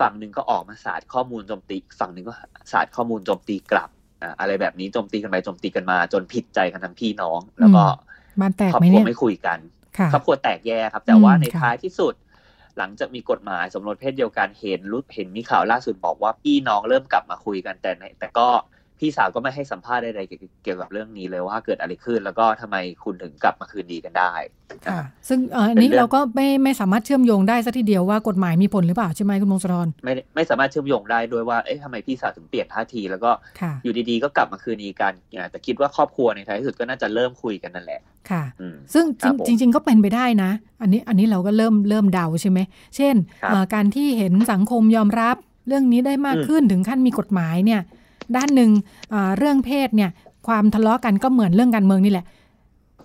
[0.00, 2.34] ฝั่งหนึ่งก็ออกมาสาดข้อมูลโจมตีฝั่งหนึ่งก็
[2.72, 3.90] สาดข้อมูลโจมตีกลับ
[4.40, 7.82] อะไรแบบนี้โจมตีกันไปโจมตีกันมา จนผิดใจกันทั้งพี่น้อง แล้วก็
[8.72, 9.58] ครอบครัวไม่คุยกัน
[10.12, 12.14] ครอบครัวแตกแยกครับ แต่ว่าในท้ายที่สุด
[12.78, 18.48] หลังจากมีกฎหมายสมรสเพศเดียวกันเห็นรู้เห็นมีข่าวล่าสุดบอกว่าพี่น้องเริ่มกลับมาคุยกันแต่แต่ก็
[19.00, 24.32] พี่สาวก็ไม่ให้สัมภาษณ์ใดๆเกี่ยวกับเรื่องนี้เลยว่าเกิดอะไรขึ้น แล้วก็ทำไมคุณถึงกลับมาคืนดีกันได้
[24.86, 25.38] ค่ะซึ่ง
[25.70, 33.30] อันนี้เราก็ไม่ไม่สามารถเชื่อมโยงได้สัทีเดียวว่ากฎหมายมีผลหรือเปล่าใช่ไหมคุณมงคลไม่ไม่สามารถเชื่อมโยงได้ด้วยว่าเอ๊ะทำไมพี่สาวถึงเปลี่ยนท่าที แล้วก็
[33.84, 35.12] อยู่ดีๆก็กลับมาคืนดีกัน
[35.50, 38.44] แต่คิดว่าครอบครัวในท้ายที่สุดก็น่าจะเริ่มคุยกันนั่นแหละค่ะ
[38.94, 39.04] ซึ่ง
[39.46, 40.50] จริง ๆ ก็เป็นไปได้นะ
[40.82, 42.58] อันนี้อันนี้เราก็เริ่มเริ่มเดาใช่ไหม
[42.96, 43.14] เช่น
[43.74, 45.36] การที่เห็นสังคมยอมรับ
[45.68, 47.80] เรื่องนี้ได้มากขึ้นถึงขั้นมีกฎหมายเนี่ย
[48.36, 48.70] ด้านหนึ่ง
[49.38, 50.10] เรื่องเพศเนี่ย
[50.46, 52.26] ความทะเลาะกันก็เหมือนเรื่องการเมืองนี่แหละ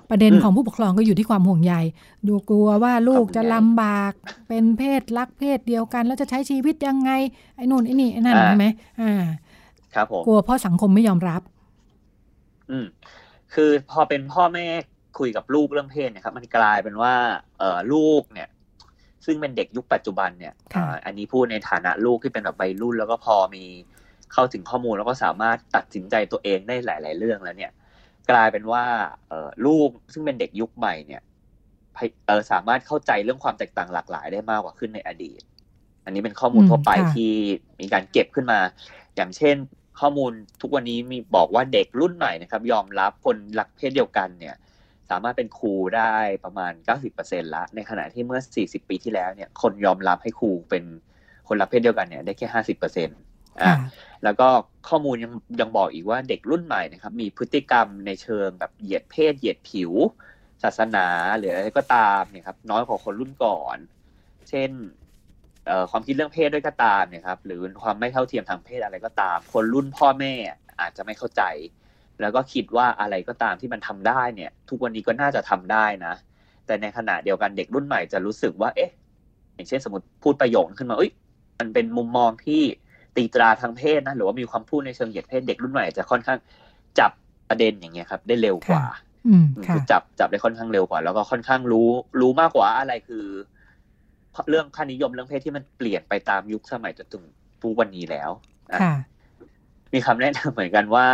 [0.10, 1.74] ประเด็นของผู้ปกครองก็อยู่ที่ความห่วงใย
[2.28, 4.14] ดูกลัวว่าลูกจะลำบาก
[4.48, 7.12] เป็นเพศรักเพศเดียวกัน แล้วจะใช้ชีวิตยังไง
[7.56, 8.68] ไอ้นู่นไอ้นี่ไอ้นั่นใช่ไหม
[9.02, 9.24] อ่า
[9.96, 11.42] ครับผมกลัวเพราะสังคมไม่ยอมรับ
[12.72, 12.86] อืม
[13.54, 14.66] คือพอเป็นพ่อแม่
[15.20, 17.14] คุยกับลูกเรื่องเพศเนี่ยครับ มันกลายเป็นว่า
[17.60, 18.50] เออลูกเนี่ย
[19.26, 20.54] ซึ่งเป็นเด็กยุคปัจจุบันเนี่ย
[21.06, 23.66] อันนี้พูดในฐานะลูกที่เป็นแบบวัยรุ่น แล้วก็พอมี
[24.34, 27.72] เข้าถึงข้อมูลแล้วก็สามารถตัดสินใจตัวเองได้หลาย ๆ เรื่องแล้วเนี่ย
[28.32, 28.84] กลายเป็นว่า
[29.28, 31.22] เออลูกซึ่งเป็นเด็กยุคใหม่เนี่ย
[32.28, 35.42] เออสามารถเข้าใจเรื่องความแตกต่างหลากหลายได้มากกว่าขึ้นในอดีต
[36.06, 37.34] อันนี้เป็นข้อมูลทั่วไปที่
[37.82, 38.60] มีการเก็บขึ้นมา
[39.16, 39.56] อย่างเช่น
[40.00, 44.56] ข้อมูลทุกวันนี้มีบอกว่าเด็กรุ่นใหม่นะครับ ยอมรับคนหลักเพศเดียวกันเนี่ย
[45.10, 46.74] สามารถเป็นครูได้ประมาณ
[47.14, 50.84] 90%ละในขณะที่เมื่อ 40 ปีที่แล้วเนี่ย คนยอมรับให้ครูเป็น
[51.48, 52.48] คนรักเพศเดียวกันเนี่ยได้แค่
[52.90, 53.74] 50% อ่า
[54.24, 54.48] แล้วก็
[54.90, 59.92] ข้อมูลยังยังบอกอีกว่าเด็กรุ่นใหม่นะครับ มีพฤติกรรมในเชิงแบบเหยียดเพศเหยียดผิว
[60.64, 63.78] ศาสนาหรืออะไรก็ตามเนี่ยครับ น้อยกว่าคนรุ่นก่อน
[64.50, 64.72] เช่น
[65.92, 70.34] ความคิดเรื่องเพศด้วยก็ตามเนี่ยครับ หรือความไม่เท่าเทียมทางเพศอะไรก็ตาม คนรุ่นพ่อแม่
[70.80, 71.44] อาจจะไม่เข้าใจ
[72.22, 76.14] แล้วก็คิดว่าอะไรก็ตามที่มันทำได้เนี่ย ทุกวันนี้ก็น่าจะทำได้นะ
[76.66, 78.92] แต่ในขณะเดียวกันเด็กรุ่นใหม่จะรู้สึกว่า เอ๊ะ
[79.56, 81.12] อย่างเช่นสมมติพูดประโยคขึ้นมาเอ้ย
[81.60, 82.62] มันเป็นมุมมองที่
[83.16, 86.40] ตีตราทางเพศนะหรือว่ามีความพูดในเชิงเหยียดเพศเด็กรุ่นใหม่จะค่อนข้าง
[87.00, 87.12] จับ
[87.50, 88.84] ประเด็นอย่างเงี้ยครับ ได้เร็วกว่า
[89.66, 91.90] คือจับจับได้ค่อนข้างเร็วกว่า แล้วก็ค่อนข้างรู้
[92.22, 93.26] รู้มากกว่าอะไรคือ
[94.50, 97.24] เรื่องค่านิยมเรื่องเพศที่มันเปลี่ยนไปตามยุคสมัยจนถึง
[97.62, 98.30] ทุกวันนี้แล้ว
[99.94, 101.08] มีคำแนะนำเหมือนกันว่า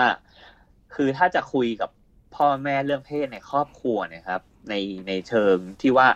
[0.95, 1.89] คือถ้าจะคุยกับ
[2.35, 4.73] พ่อแม่เรื่องเพศในครอบครัวนะครับ ใน
[5.07, 6.07] ในเชิงที่ว่า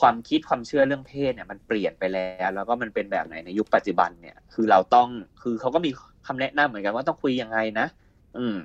[0.00, 5.08] ความคิดความเชื่อเรื่องเพศเนี่ยมันเปลี่ยนไปแล้ว แล้วก็มันเป็นแบบไหนในยุคปัจจุบันเนี่ย คือเราต้อง
[5.42, 5.90] คือเขาก็มี
[6.26, 7.86] คำแนะนำเหมือนกันว่าต้องคุยยังไงนะ
[8.38, 8.56] อืม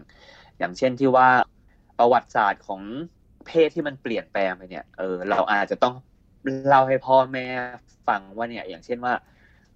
[0.59, 1.27] อย่างเช่นที่ว่า
[1.99, 2.81] ประวัติศาสตร์ของ
[3.47, 5.93] เพศที่มันเปลี่ยนแปลงไปเนี่ย เออ เราอาจจะต้อง
[6.67, 7.45] เล่าให้พ่อแม่
[8.07, 9.13] ฟังว่าเนี่ย อย่างเช่นว่า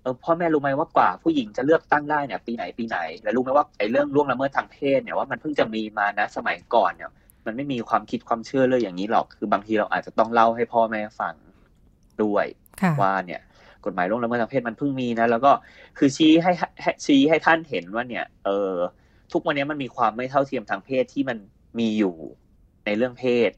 [0.01, 7.11] เออพ่อแม่รู้ไหมว่ากว่าผู้หญิงจะเลือกตั้งได้เนี่ย ปีไหนปีไหน แล้วรู้ไหมว่าไอ้เรื่องล่วงละเมิดทางเพศเนี่ยว่ามันเพิ่งจะมีมานะสมัยก่อนเนี่ย
[7.45, 11.33] มันไม่มีความคิดความเชื่อเลยอย่างนี้หรอก คือบางทีเราอาจจะต้องเล่าให้พ่อแม่ฟัง
[12.23, 12.45] ด้วย
[13.01, 13.41] ว่าเนี่ย
[13.85, 15.51] กฎหมายล่วงละเมิดทางเพศมันเพิ่งมีนะ แล้วก็
[15.97, 16.51] คือชี้ให้
[17.05, 18.71] ชี้ให้ท่านเห็นว่าเนี่ยเออ
[19.33, 21.37] ทุกวันนี้มันมีความไม่เท่าเทียมทางเพศที่มัน
[21.79, 22.15] มีอยู่
[22.85, 23.51] ในเรื่องเพศ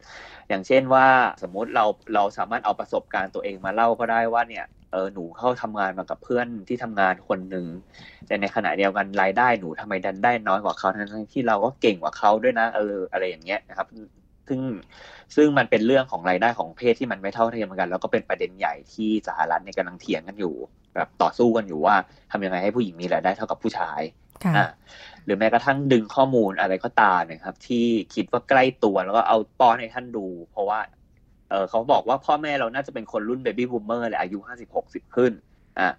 [0.49, 1.07] อย่างเช่นว่า
[1.43, 7.65] สมมติเราเราสามารถเอาประสบการณ์ตัวเองมาเล่าก็ได้ว่าเนี่ยเออหนูเข้าทำงานมากับเพื่อนที่ทำงานคนหนึ่ง
[8.27, 13.87] แต่ในขณะเดียวกันรายได้หนูทำไมดันได้น้อยกว่าเขาทั้งที่เราก็เก่งกว่าเขาด้วยนะเอออะไรอย่างเงี้ยนะครับ
[14.49, 14.61] ซึ่ง
[15.35, 20.55] ซึ่งมันเป็นเรื่องของรายได้ของเพศที่มันไม่เท่าเทียมกัน แล้วก็เป็นประเด็นใหญ่ที่สหรัฐในกำลังเถียงกันอยู่
[20.95, 21.95] แบบต่อสู้กันอยู่ว่า
[22.31, 24.01] ทำยังไงให้ผู้หญิงมีรายได้เท่ากับผู้ชาย
[24.57, 24.67] อ่า
[25.25, 27.85] หรือแม้กระทั่งดึงข้อมูลอะไรก็ตามนะครับ ที่
[28.15, 30.79] คิดว่าใกล้ตัวแล้วก็เอาป้อนให้ท่านดู เพราะว่า
[31.49, 35.31] เออเขาบอกว่าพ่อแม่เราน่าจะเป็นคนรุ่นเบบี้บูมเมอร์แหละอายุห้าสิบหกสิบขึ้น
[35.79, 35.89] อ่า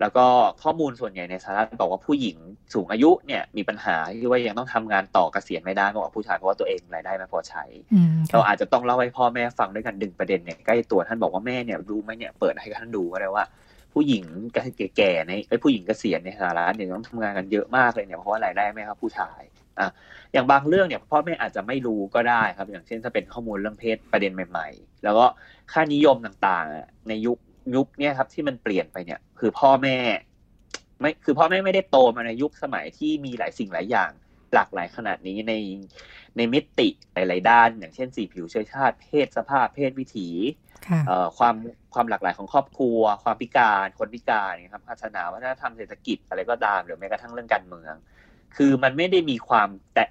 [0.00, 0.26] แล้วก็
[0.62, 2.36] ข้อมูลส่วนใหญ่ในสหรัฐบอกว่าผู้หญิง
[2.74, 7.64] สูงอายุเนี่ยมีปัญหาที่ว่ายังต้องทำงานต่อเกษียณไม่ได้มากกว่าผู้ชายเพราะว่าตัวเองรายได้ไม่พอใช้
[8.32, 13.44] เราอาจจะต้องเล่าให้พ่อแม่ฟังด้วยกันดึงประเด็นเนี่ยใกล้ตัวท่านบอกว่าแม่เนี่ยรู้ไหมเนี่ยเปิดให้ท่านดูก็ได้ว่า
[13.94, 19.40] ผู้หญิงแก่ๆในไอ้ผู้หญิงเกษียณในสหรัฐเนี่ยต้องทำงานกันเยอะมากเลยเนี่ยเพราะว่ารายได้ไม่ครับผู้ชาย
[19.78, 19.88] อะ
[20.32, 25.26] อย่างบางเรื่องเนี่ยพ่อแม่อาจจะไม่รู้ก็ได้ครับ อย่างเช่นถ้าเป็นข้อมูลเรื่องเพศประเด็นใหม่ ๆ แล้วก็
[25.72, 27.38] ค่านิยมต่างๆ ในยุค
[27.74, 29.98] ยุคนี้ครับที่มันเปลี่ยนไปเนี่ย คือพ่อแม่
[31.00, 34.10] ไม่คือพ่อแม่ไม่ได้โตมาในยุคสมัยที่มีหลายสิ่งหลายอย่าง
[34.54, 35.52] หลากหลายขนาดนี้ใน
[36.36, 40.28] ในมิติหลายๆด้าน อย่างเช่นสีผิวเชื้อชาติ เพศสภาพ เพศวิถี
[41.38, 41.54] ความ
[41.94, 47.94] ความหลากหลายของครอบครัว ความพิการคนพิการนะครับศาสนาวัฒนธรรมเศรษฐกิจอะไรก็ตามหรือแม้กระทั่งเรื่องการเมือง
[48.56, 50.04] คือมันไม่ได้มีความแต่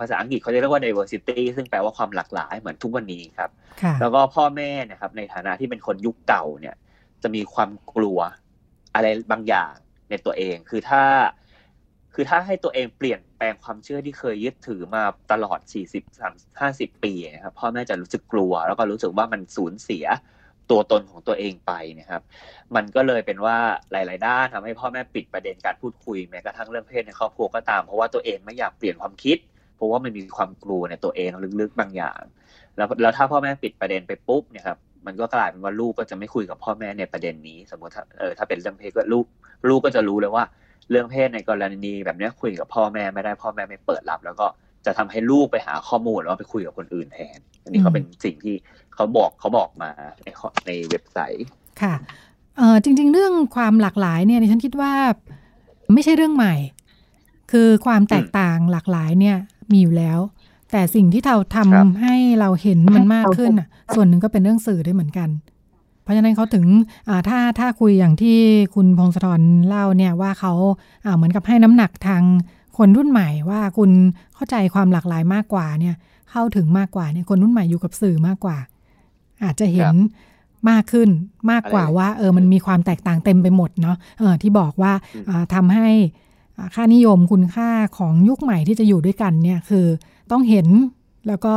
[0.00, 3.50] ภาษาอังกฤษเขาจะเรียกว่า diversity ซึ่งแปลว่าความหลากหลายเหมือนทุกวันนี้ครับ
[4.00, 6.74] แล้วก็พ่อแม่นะครับในฐานะที่เป็นคนยุคเก่าเนี่ย
[7.22, 8.18] จะมีความกลัว
[8.94, 9.74] อะไรบางอย่าง
[10.10, 11.02] ในตัวเอง คือถ้า
[12.14, 15.60] คือถ้าให้ตัวเองเปลี่ยนแปลงความเชื่อที่เคยยึดถือมาตลอด
[16.10, 20.06] 40 50 ปีนะครับพ่อแม่จะรู้สึกกลัว แล้วก็รู้สึกว่ามันสูญเสีย
[20.70, 22.22] ตัวตนของตัวเองไปนะครับ
[22.74, 23.56] มันก็เลยเป็นว่า
[23.92, 29.38] หลาย ๆ ด้านทำให้พ่อแม่ปิดประเด็นการพูดคุยแม้กระทั่งเรื่องเพศในครอบครัวก็ตาม เพราะว่าตัวเองไม่อยากเปลี่ยนความคิด
[29.76, 32.20] เพราะว่ามันมีความกลัวในตัวเองลึกๆบางอย่าง
[32.76, 39.26] แล้วแล้วถ้าพ่อแม่ปิดประเด็นไปปุ๊บเนี่ยครับมันก็กลายเป็นว่าลูกก็จะไม่คุยกับพ่อแม่ในประเด็นนี้ สมมติถ้าเออถ้าเป็นเรื่องเพศก็ลูก
[39.68, 40.44] ลูกก็จะรู้เลยว่า
[40.90, 44.46] เรื่องเพศในกรณีแบบนี้คุยกับพ่อแม่ไม่ได้พ่อแม่ไม่เปิดรับ แล้วก็
[44.86, 48.54] จะทำให้ลูกไปหาข้อมูลแล้วไปคุยกับคนอื่นแทน อันนี้ก็เป็นสิ่งที่
[48.94, 49.90] เขาบอกเขาบอกมา
[50.24, 50.28] ใน
[50.66, 51.46] ในเว็บไซต์
[51.82, 51.94] ค่ะ
[52.56, 54.92] เออจริง ๆ เรื่องความหลากหลายเนี่ยฉันคิดว่า
[55.94, 56.54] ไม่ใช่เรื่องใหม่
[57.52, 59.38] คือความแตกต่างหลากหลายเนี่ย
[59.72, 60.18] มีอยู่แล้ว
[60.72, 65.28] แต่สิ่งที่เราทำให้เราเห็นมันมากขึ้นอะ ส่วนหนึ่งก็เป็นเรื่องสื่อด้วยเหมือนกัน
[66.02, 66.64] เพราะฉะนั้นเขาถึง
[67.28, 68.38] ถ้าถ้าคุยอย่างที่
[68.74, 70.52] คุณพงศธรเล่าเนี่ยว่าเขา
[71.16, 72.22] เหมือนกับให้น้ำหนักทาง
[72.78, 73.90] คนรุ่นใหม่ว่าคุณ
[74.34, 75.94] เข้าใจความหลากหลายมากกว่าเนี่ย
[76.30, 78.58] เข้าถึงมากกว่าเนี่ยคนรุ่นใหม่อยู่กับสื่อมากกว่า
[79.44, 79.94] อาจจะเห็น
[80.70, 81.08] มากขึ้น
[81.50, 84.92] มากกว่าว่า เออมันมีความแตกต่างเต็มไปหมดเนาะเออที่บอกว่า
[85.54, 85.88] ทำให้
[86.74, 89.86] ค่านิยมคุณค่าของยุคใหม่ที่จะอยู่ด้วยกันเนี่ยคือ
[90.30, 90.66] ต้องเห็น
[91.28, 91.54] แล้วก็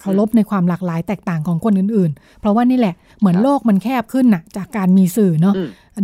[0.00, 5.54] เคารพในความหลากหลายแตกต่างของคนอื่นๆ เพราะว่านี่แหละเหมือนโลกมันแคบขึ้นน่ะจากการมีสื่อเนาะ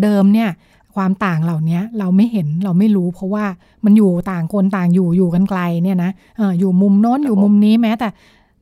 [0.02, 0.48] เดิมเนี่ย
[0.96, 3.44] ความต่างเหล่านี้เราไม่เห็นเราไม่รู้ เพราะว่า
[3.84, 8.08] มันอยู่ต่างคนต่างอยู่อยู่กันไกลเนี่ยนะออยู่มุมโน้นอยู่มุมนี้แม้แต่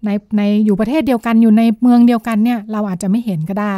[0.05, 3.75] ในในอยู่ประเทศเดียวกันอยู่ในเมืองเดียวกันเนี่ยเราอาจจะไม่เห็นก็ได้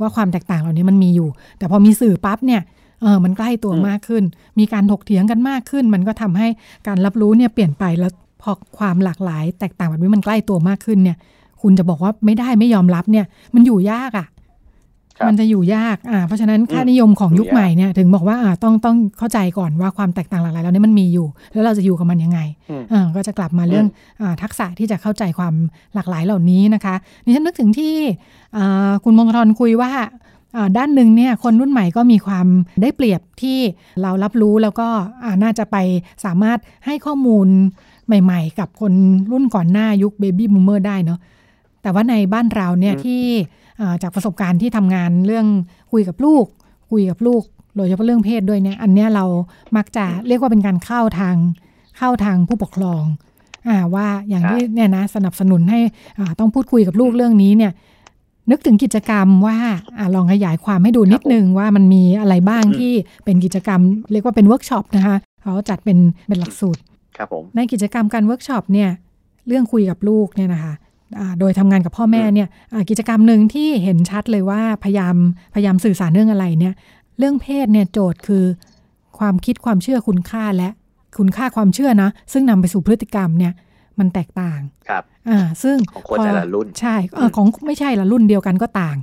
[0.00, 2.60] ว่าความแตกต่างเหล่านี้มันมีอยู่ แต่พอมีสื่อปั๊บเนี่ย
[3.02, 4.24] เออมันใกล้ตัวมากขึ้น
[4.58, 6.48] มีการถกเถียงกันมากขึ้น มันก็ทำให้
[6.86, 8.12] การรับรู้เนี่ยเปลี่ยนไปแล้ว
[8.42, 11.16] พอความหลากหลาย แตกต่างแบบนี้มันใกล้ตัวมากขึ้นเนี่ย
[11.62, 14.26] คุณจะบอกว่าไม่ได้ไม่ยอมรับเนี่ย มันอยู่ยากอะ่ะ
[15.28, 22.40] มันจะอยู่ยาก อ่า เพราะฉะนั้นค่านิยมของยุคใหม่เนี่ยถึงบอกว่าอ่าต้องต้องเข้าใจก่อนว่าความแตกต่างหลากหลายแล้วนี่มันมีอยู่ แล้วเราจะอยู่กับมันยังไง
[22.92, 23.86] อ่าก็จะกลับมาเรื่อง
[24.20, 25.54] อทักษะที่จะเข้าใจความ
[25.94, 27.94] หลากหลายเหล่านี้นะคะนี่ฉันนึกถึงที่
[29.04, 29.90] คุณมงคลคุยว่า
[30.76, 32.46] ด้านหนึ่งเนี่ยคนรุ่นใหม่ก็มีความ
[32.82, 33.58] ได้เปรียบที่
[34.02, 34.88] เรารับรู้แล้วก็
[35.42, 35.76] น่าจะไป
[36.24, 37.48] สามารถให้ข้อมูล
[38.06, 38.92] ใหม่ๆ กับคน
[39.32, 41.18] รุ่นก่อนหน้ายุคเบบี้บูมเมอร์ได้เนาะ
[41.82, 43.22] แต่ว่าในบ้านเราเนี่ยที่
[44.02, 45.46] จากประสบการณ์ที่ทำงานเรื่อง
[45.92, 46.44] คุยกับลูก
[46.90, 47.42] คุยกับลูก
[47.76, 49.24] โดยเฉพาะเรื่องเพศด้วยเนี่ยอันนี้เรา
[49.76, 51.36] มักจะเรียกว่าเป็นการเข้าทาง
[51.98, 53.02] เข้าทางผู้ปกครอง
[53.68, 55.80] อ่าว่าอย่างที่เนี่ยนะสนับสนุนให้
[56.40, 57.72] ต้องพูดคุยกับลูกเรื่องนี้เนี่ย
[58.50, 59.56] นึกถึงกิจกรรมว่า
[59.98, 62.92] อลองขยายความให้ดูนิดนึงว่ามันมีอะไรบ้างที่
[63.24, 63.80] เป็นกิจกรรม
[64.12, 66.80] เรียกว่าเป็นเวิร์กช็อปนะคะเขาจัดเป็นเป็นหลักสูตร
[67.16, 68.90] ครับผมในกิจกรรมการเวิร์กช็อปเนี่ย
[69.48, 70.74] เรื่องคุยกับลูกเนี่ยนะคะ
[71.40, 72.48] โดยทำงานกับพ่อแม่เนี่ย
[72.90, 75.16] กิจกรรมหนึ่งที่เห็นชัดเลยว่าพยายาม
[75.54, 76.74] พยายามสื่อสารเรื่องอะไรเนี่ย
[77.18, 78.44] เรื่องเพศเนี่ยโจทย์คือ
[79.18, 80.68] ความคิดความเชื่อคุณค่าและ
[81.18, 83.52] คุณค่าความเชื่อนะ ซึ่งนำไปสู่พฤติกรรมเนี่ย
[83.98, 86.96] มันแตกต่างครับ อ่าซึ่งของคนแต่ละรุ่นใช่
[87.36, 88.96] ของไม่ใช่ละรุ่นเดียวกันก็ต่าง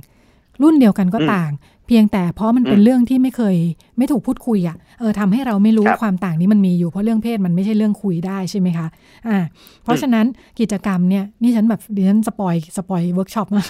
[0.62, 1.50] รุ่นเดียวกันก็ต่าง
[1.90, 3.56] พียงแต่เพราะมันเป็นเรื่องที่ไม่เคย
[3.98, 8.86] ไม่ถูกพูดคุยอะ่ะเออทำให้เราไม่รู้ความต่างนี้มันมีอยู่เพราะเรื่องเพศมันไม่ใช่เรื่องคุยได้ใช่ไหมคะ
[9.28, 9.38] อ่า
[9.84, 10.26] เพราะฉะนั้น
[10.60, 13.62] กิจกรรมเนี่ยนี่ฉันแบบดิฉัน spoil spoil workshop มา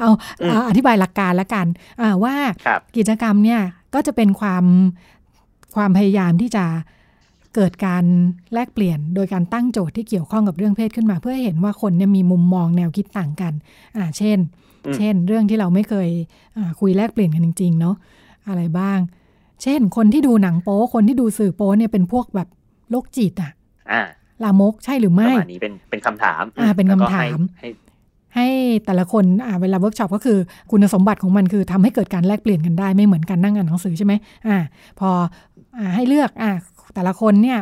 [0.00, 0.10] เอา
[0.68, 1.66] อธิบายหลักการละกัน
[2.00, 2.34] อ่าว่า
[2.96, 3.60] กิจกรรมเนี่ย
[3.94, 4.64] ก็จะเป็นความ
[5.74, 6.64] ความพยายามที่จะ
[7.58, 8.04] เกิดการ
[8.54, 13.52] แลกเปลี่ยนโดยการตั้งโจทย์ที่เกี่ยวข้องกับเรื่องเพศขึ้นมา เพื่อให้เห็นว่าคนเนี่ยมีมุมมองแนวคิดต่างกัน
[13.96, 14.38] อ่าเช่น
[14.96, 16.08] เช่น เรื่องที่เราไม่เคย
[16.80, 17.94] คุยแลกเปลี่ยนกันจริง ๆ เนาะ
[18.48, 18.98] อะไรบ้าง
[19.62, 22.48] เช่น คนที่ดูหนังโป๊คนที่ดูสื่อโป๊เนี่ยเป็นพวกแบบ
[22.90, 23.52] โรคจิตอะ
[24.44, 27.68] ลามกใช่หรือไม่ประมาณนี้เป็นเป็นคำถามอ่าเป็นคำถามให้
[28.34, 28.48] ให้
[28.84, 30.38] แต่ละคนอ่าเวลาเวิร์กช็อปก็คือ
[30.70, 34.12] คุณสมบัติของมันคือทำให้เกิดการแลกเปลี่ยนกันได้ไม่เหมือนกันนั่งอ่านหนังสือใช่ไหม
[34.48, 34.58] อ่า
[35.00, 35.10] พอ
[35.78, 36.52] อ่าให้เลือกอ่า
[36.94, 37.58] แต่ละคนเนี่ย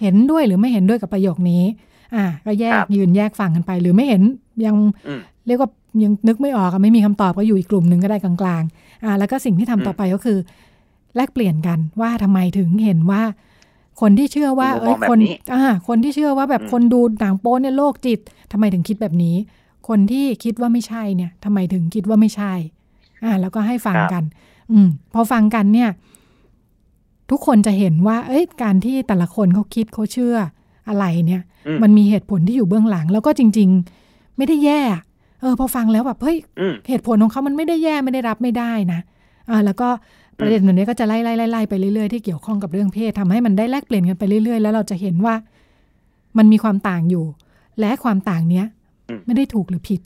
[0.00, 1.62] เห็นด้วยหรือไม่เห็นด้วยกับประโยคนี้
[2.14, 4.22] อ่า ก็แยกยืนแยกฟังกันไป หรือไม่เห็น
[4.64, 4.76] ยัง
[5.46, 5.70] เรียกว่า
[6.02, 10.38] ยังนึกไม่ออกไม่มีคำตอบก็อยู่อีกกลุ่มหนึ่งก็ได้กลางๆ อ่า แล้วก็สิ่งที่ทำต่อไปก็คือ
[11.16, 13.22] แลกเปลี่ยนกันว่าทำไมถึงเห็นว่า
[14.00, 15.18] คนที่เชื่อว่า เอ้ยคน
[15.54, 18.20] อ่า คนที่เชื่อว่าแบบคนดูหนังโป๊เนี่ยโรคจิต
[18.52, 19.36] ทำไมถึงคิดแบบนี้
[19.88, 22.52] คนที่คิดว่าไม่ใช่เนี่ยทำไมถึงคิดว่าไม่ใช่
[23.24, 24.24] อ่า แล้วก็ให้ฟังกัน
[24.72, 25.90] อืม พอฟังกันเนี่ย
[27.30, 30.36] ทุกคนจะเห็นว่า เอ้ยการที่แต่ละคนเขาคิดเขาเชื่อ
[30.88, 31.42] อะไรเนี่ย
[31.82, 33.68] มันมีเหตุผลที่อยู่เบื้องหลัง แล้วก็จริง
[34.04, 34.80] ๆ ไม่ได้แย่
[35.40, 36.36] เออ พอฟังแล้วแบบเฮ้ย
[36.88, 39.00] เหตุผลของเขามันไม่ได้แย่ไม่ได้รับไม่ได้นะ
[39.50, 39.88] อ่าแล้วก็
[40.38, 45.34] ประเด็นแบบนี้ก็จะไล่ไล่ไล่ไล่ไปเรื่อยๆที่เกี่ยวข้องกับเรื่องเพศทำให้มันได้แลกเปลี่ยนกันไปเรื่อยๆ แล้วเราจะเห็นว่า
[46.38, 47.24] มันมีความต่างอยู่
[47.80, 48.66] และความต่างเนี้ย
[49.26, 50.00] ไม่ได้ถูกหรือผิด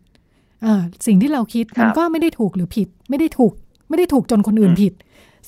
[0.62, 3.52] เออสิ่งที่เราคิดมันก็ไม่ได้ถูกหรือผิด ไม่ได้ถูก
[3.88, 4.92] ไม่ได้ถูกจนคนอื่นผิด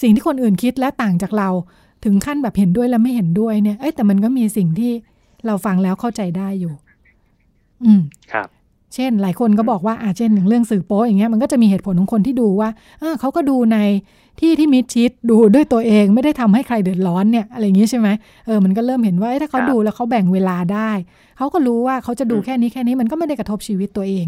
[0.00, 1.48] สิ่งที่คนอื่นคิดและต่างจากเรา
[2.04, 4.92] ถึงขั้นแบบเห็นด้วยและไม่เห็นด้วยเนี่ยเอ้แต่มันก็มีสิ่งที่
[5.46, 6.74] เราฟังแล้วเข้าใจได้อยู่
[7.84, 8.48] อืมครับ
[8.94, 12.68] เช่น หลายคนก็บอกว่าอาเช่นอย่างเรื่องสื่อโป๊อย่างเงี้ยมันก็จะมีเหตุผลของคนที่ดูว่า
[13.20, 13.78] เขาก็ดูใน
[14.40, 18.08] ที่ที่มิดชิดดูด้วยตัวเองไม่ได้ทำให้ใครเดือดร้อนเนี่ยอะไรอย่างงี้ใช่ไหม
[18.46, 20.90] เออมันก็เริ่มเห็นว่าถ้าเขาดูแล้วเขาแบ่งเวลาได้
[21.38, 24.26] เขาก็รู้ว่าเขาจะดูแค่นี้แค่นี้มันก็ไม่ได้กระทบชีวิตตัวเอง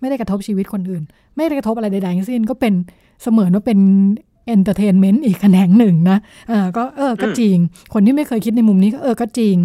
[0.00, 1.02] ไม่ได้กระทบชีวิตคนอื่น
[1.36, 2.74] ไม่ได้กระทบอะไรใดๆทั้งสิ้นก็เป็น
[3.22, 3.78] เสมือนว่าเป็น
[4.46, 6.18] entertainment อีกแขนงหนึ่งนะ
[6.50, 7.56] อ่าก็เออก็จริง
[7.92, 9.56] คนที่ไม่เคยคิดในมุมนี้ก็เออก็จริง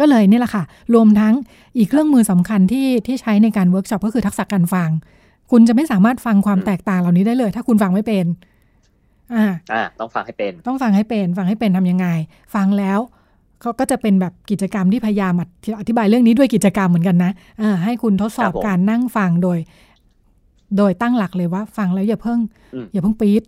[0.00, 1.34] ก็เลยนี่แหละค่ะ รวมทั้ง
[1.78, 4.90] อีกเครื่องมือสำคัญที่ที่ใช้ในการเวิร์กช็อปก็คือทักษะการฟัง
[5.50, 8.26] คุณจะไม่สามารถฟังความแตกต่างเหล่านี้ได้เลย ถ้าคุณฟังไม่เป็น
[9.34, 12.06] อ่าอ่าต้องฟังให้เป็น ต้องฟังให้เป็น ฟังให้เป็นทำยังไง
[12.54, 12.98] ฟังแล้ว
[13.60, 15.32] เขาก็จะเป็นแบบกิจกรรมที่พยายาม
[15.80, 19.58] อธิบายเรื่องนี้ด้วยกิจกรรมเหมือนกันนะอ่าให้คุณทดสอบการนั่งฟังโดย
[20.76, 22.38] โดยตั้งหลักเลยว่า ฟังแล้วอย่าเพิ่ง
[22.92, 23.42] อย่าเพิ่งปี๊ด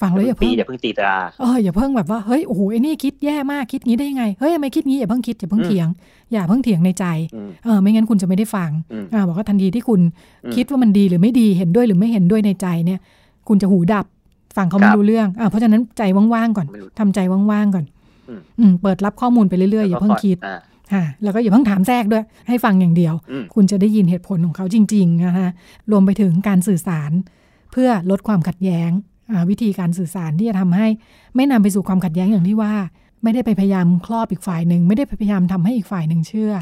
[0.00, 5.88] ฟังแล้วอย่าเพิ่งอย่าเพิ่งตีตราเอออย่าเพิ่งแบบว่าเฮ้ยโอ้โหไอ้นี่คิดแย่มากคิดงี้ได้ยังไงเฮ้ยทำไมคิดงี้อย่าเพิ่งคิดอย่าเพิ่งเถียง
[6.32, 7.04] อย่าเพิ่งเถียงในใจ
[7.64, 8.70] เออไม่งั้นคุณจะไม่ได้ฟัง
[9.12, 10.00] อ่าบอกว่าทันทีที่คุณ
[10.56, 12.98] คิดว่ามันดีหรือไม่ดีเห็นด้วยหรือไม่เห็นด้วยในใจเนี่ย
[13.48, 14.06] คุณจะหูดับ
[14.56, 16.66] ฟังเขาไม่รู้เรื่องอ่าเพราะฉะนั้นใจว่างๆก่อน
[16.98, 17.84] ทำใจว่างๆก่อน
[18.58, 20.36] อืมเปิดรับข้อมูลไปเรื่อยๆอย่าเพิ่งคิด
[20.92, 25.48] ค่ะแล้วก็อย่าเพิ่งถามแทรกด้วย ให้ฟังอย่างเดียวอืมคุณจะได้ยินเหตุผลของเขาจริงๆนะคะ
[25.90, 27.10] รวมไปถึงการสื่อสาร
[27.72, 29.17] เพื่อลดความขัดแย้งอ่า
[29.50, 30.86] วิธีการสื่อสารที่จะทำให้
[31.36, 32.72] ไม่นำไปสู่ความขัดแย้งอย่างที่ว่า
[33.22, 36.52] ไม่ได้ไปพยายามครอบอีกฝ่ายหนึ่งไม่ได้ไปพยายามทำให้อีกฝ่ายหนึ่งเชื่อ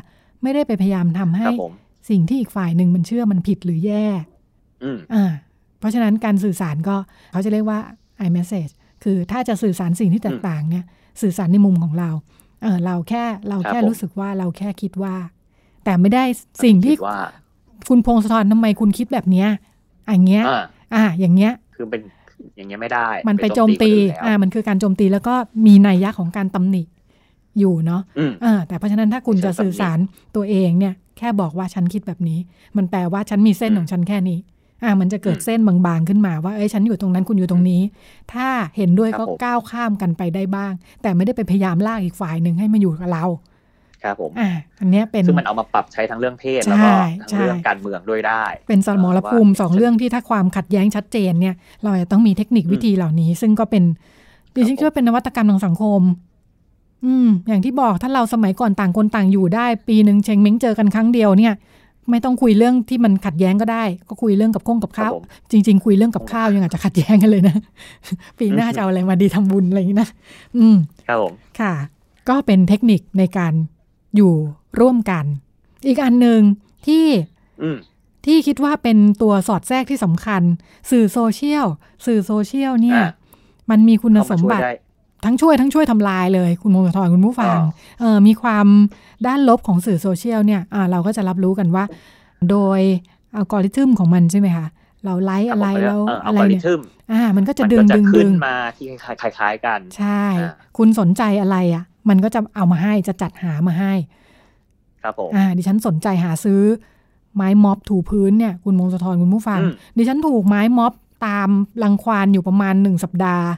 [0.43, 1.73] ไม่ได้ไปพยายามทำคให้รับผม
[2.11, 4.05] สิ่งที่อีกฝ่ายหนึ่งมันเชื่อมันผิดหรือแย่
[4.85, 5.25] อืมอ่า
[5.79, 6.97] เพราะฉะนั้นการสื่อสารก็
[7.33, 7.79] เขาจะเรียกว่า
[8.27, 8.73] i message
[9.05, 10.85] คือถ้าจะสื่อสารสิ่งที่แตกต่างเนี่ย
[11.23, 12.11] สื่อสารในมุมของเรา
[12.63, 15.15] เออเราแค่เราแค่รู้สึกว่าเราแค่คิดว่า
[15.85, 16.25] แต่ไม่ได้
[16.65, 17.21] สิ่งที่คิดว่า
[17.89, 19.49] คุณพงศธรทำไมคุณคิดแบบเนี้ย
[20.09, 20.63] อย่างเงี้ย อ่า
[20.95, 22.01] อ่าอย่างเงี้ย คือเป็น
[22.57, 25.35] อย่างเงี้ยไม่ได้ มันไปโจมตีคนอื่นอ่าแล้วมันคือการโจมตีแล้วก็
[25.67, 26.83] มีนัยยะของการตำหนิ
[27.59, 29.99] อยู่เนาะอืมอ่าแต่เพราะฉะนั้นถ้าคุณจะสื่อสาร
[30.37, 32.39] ตัวเองเนี่ย แค่บอกว่าฉันคิดแบบนี้
[32.77, 34.39] มันแปลว่าฉันมีเส้นอืมของฉันแค่นี้
[34.83, 37.83] อ่ามันจะเกิดอืมเส้นบางๆขึ้นมาว่าเอ้ยฉันอยู่ตรงนั้นคุณอยู่ตรงนี้
[38.33, 40.73] ถ้าเห็นด้วยครับก็ผมก้าวข้ามกันไปได้บ้าง
[41.03, 43.25] แต่ไม่ได้ไปพยายามลากอีกฝ่ายหนึ่งให้มาอยู่กับเรา
[44.07, 46.91] ครับผมอ่าอันเนี้ยเป็นซึ่งมันเอามาปรับใช้ทั้งเรื่องเพศใช่แล้วก็
[47.31, 53.83] ใช่ทั้งเรื่องการเมืองด้วยได้ เป็นสมรภูมิว่าสองเรื่องที่ถ้าความขัดแย้งชัดเจนเนี่ย เราจะต้องมีเทคนิคอืมวิธีเหล่านี้ ซึ่งก็เป็น
[54.55, 56.03] ดิฉันคิดว่าเป็นนวัตกรรมทางสังคม
[57.05, 61.55] อืม อย่างที่บอกถ้าเราสมัยก่อนต่างคนต่างอยู่ได้ ปีหนึ่งเชงเม้งเจอกันครั้งเดียวเนี่ย
[62.11, 67.57] ไม่ต้องคุยเรื่องที่มันขัดแย้งก็ได้ ก็คุยเรื่องกับข้องกับครับข้าวผมจริง ๆ คุยเรื่องกับข้าวยังอาจจะขัดแย้งกันเลยนะ
[68.39, 70.09] ปีหน้าจะเอาอะไรมาดีทำบุญอะไรอย่างนี้นะ
[70.57, 70.77] อืม
[71.09, 71.75] ครับผม ค่ะ
[72.29, 73.53] ก็เป็นเทคนิคในการ
[74.17, 74.35] อยู่
[74.81, 75.25] ร่วมกัน
[75.87, 76.41] อีกอันหนึ่ง
[76.87, 77.07] ที่
[77.63, 77.79] อืม
[78.27, 80.43] ที่คิดว่าเป็นตัวสอดแทรกที่สำคัญ
[80.91, 81.67] สื่อโซเชียล
[82.07, 83.11] สื่อโซเชียลเนี่ยอะ
[83.71, 84.73] มันมีคุณเข้าสมามช่วยบัติได้
[85.25, 87.65] ทั้งช่วยทั้งช่วยทำลายเลยคุณมงคลทรคุณผู้ฟังอ่า
[88.01, 88.67] เออมีความ
[89.27, 91.85] ด้านลบของสื่อโซเชียลเนี่ยอ่าเราก็จะรับรู้กันว่า
[92.51, 92.81] โดย
[93.37, 94.67] อัลกอริทึมของมันใช่ไหมคะ
[95.05, 96.81] เราไลค์อะไรคบผมแล้วเอัอะลไรกอริเนี่ยทึม
[97.13, 98.87] อ่า มันก็จะมันดึก็งจะดึงขึ้ดึนงมาที่
[99.23, 103.93] คล้ายๆกัน ใช่อ่าคุณสนใจอะไรอะ มันก็จะเอามาให้จะจัดหามาให้
[105.03, 106.63] ครับผมอ่า ดิฉันสนใจหาซื้อ
[107.35, 110.93] ไม้ม็อบถูพื้นเนี่ย คุณมงคลทรคุณผู้ฟังอืมดิฉันถูกไม้ม็อบ
[111.27, 111.49] ตาม
[111.83, 113.49] รังควานอยู่ประมาณหนึ่งสัปดาห์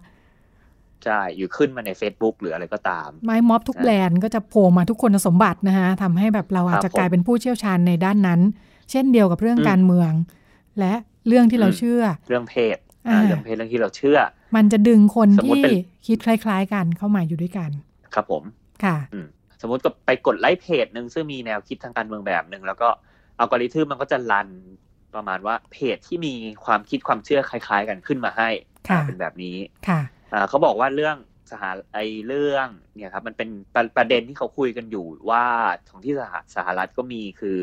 [1.05, 8.41] ใช่ อยู่ขึ้นมาใน Facebook หรืออะไรก็ตาม ไม้ม็อบทุกใช่แบรนด์ก็จะโผล่มาทุกคนสมบัตินะคะทำให้แบบเราอาจจะครับผมกลายเป็นผู้เชี่ยวชาญในด้านนั้น
[8.91, 10.13] เช่นเดียวกับเรื่องอืมการเมือง
[10.79, 10.93] และ
[11.27, 12.77] เรื่องที่เราอืมเชื่อ เรื่องเพศ
[13.09, 14.19] อ่าอ่าเรื่องเพศเรื่องที่เราเชื่อ
[14.57, 17.71] มันจะดึงคนสมมุติที่เป็นคิดคล้าย ๆ กันเข้ามาอยู่ด้วยกัน
[18.15, 18.43] ครับผม
[18.85, 18.97] ค่ะ
[19.63, 22.89] สมมติก็ไปกดไลค์เพจหนึ่งซึ่งมีแนวคิดทางการเมืองแบบหนึ่งแล้วก็
[23.39, 24.49] อัลกอริทึมมันก็จะรัน
[25.15, 28.49] ประมาณว่าเพจที่มีความคิดความเชื่อคล้าย ๆ กันขึ้นมาให้
[28.89, 29.57] ค่ะอ่าเป็นแบบนี้
[29.89, 30.01] ค่ะ
[30.33, 31.17] อ่าเขาบอกว่าเรื่อง
[31.51, 35.45] สหไอเรื่องเนี่ยครับมันเป็นประประเด็นที่เขาคุยกันอยู่ว่า
[35.91, 37.57] ของที่สหสหรัฐก็มีคือ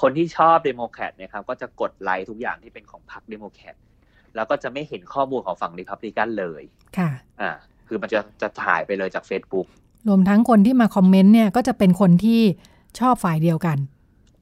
[0.00, 3.74] คนที่ชอบเดโมแครตเนี่ยครับก็จะกดไลค์ทุกอย่างที่เป็นของพรรคเดโมแครต
[4.34, 6.62] แล้วก็จะไม่เห็นข้อมูลของฝั่งริพับลิกันเลย
[6.98, 7.50] ค่ะ อ่า
[7.88, 9.66] คือมันจะจะถ่ายไปเลยจาก Facebook
[10.08, 12.40] รวมทั้งคนที่มาคอมเมนต์เนี่ยก็จะเป็นคนที่
[12.98, 13.78] ชอบฝ่ายเดียวกัน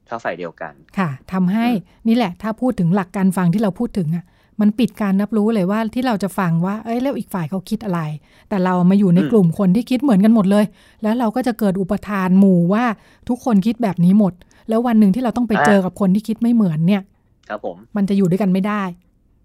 [0.07, 1.67] เท่าฝ่ายเดียวกันค่ะทำให้
[2.07, 4.25] นี่แหละ ถ้าพูดถึงหลักการฟังที่เราพูดถึงอะ
[4.61, 8.01] มันปิดการรับรู้เลยว่าที่เราจะฟังว่า เอ้ยแล้วอีกฝ่ายเขาคิดอะไร
[8.49, 10.65] แต่เรามาอยู่ในอืมกลุ่มคนที่คิดเหมือนกันหมดเลย
[11.03, 12.85] แล้วเราก็จะเกิดอุปทานหมู่ว่า
[13.29, 14.33] ทุกคนคิดแบบนี้หมด
[14.69, 17.01] แล้ววันหนึ่งที่เราต้องไปเจอกับคนที่คิดไม่เหมือนเนี่ย
[17.49, 18.83] ครับผม มันจะอยู่ด้วยกันไม่ได้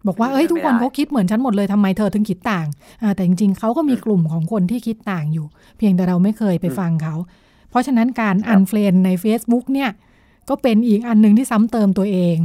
[0.08, 2.66] บอกว่าอยู่เอ้ยด้วยกันทุกคนไม่ได้เขาคิดเหมือนฉันหมดเลยทำไมเธอถึงคิดต่าง
[3.02, 5.46] อ่าแต่จริง ๆเขาก็มีอืมกลุ่มของคนที่คิดต่างอยู่
[5.78, 7.14] เพียงแต่เราไม่เคยไปอืมฟังเขา
[7.70, 9.90] เพราะฉะนั้นการครับอันเฟรนใน Facebook เนี่ย
[10.48, 12.38] ก็เป็นอีกอันหนึ่งที่ซ้ำเติมตัวเอง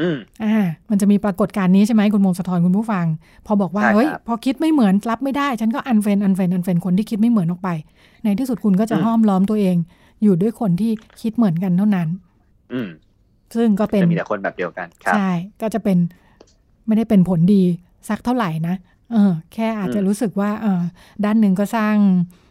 [0.00, 0.56] อืมอ่า
[0.90, 3.06] มันจะมีปรากฏการณ์นี้ใช่ไหมคุณมงสะทอนคุณผู้ฟัง
[3.46, 7.68] พอบอกว่าใช่ครับเฮ้ยพอคิดไม่เหมือนรับไม่ได้ ฉันก็ unfriend unfriend unfriend คนที่คิดไม่เหมือนออกไป
[8.24, 9.76] ในที่สุดคุณก็จะอืมห้อมล้อมตัวเอง
[10.22, 12.08] อยู่ด้วยคนที่คิดเหมือนกันเท่านั้น
[12.72, 12.88] อืม
[13.56, 15.30] ซึ่งก็เป็นจะมีแต่คนแบบเดียวกันครับใช่
[15.62, 15.98] ก็จะเป็น
[16.86, 17.62] ไม่ได้เป็นผลดี
[18.08, 18.76] สักเท่าไหร่นะ
[19.12, 20.82] เออแค่อาจจะอืมรู้สึกว่าเออ
[21.24, 21.94] ด้านหนึ่งก็สร้าง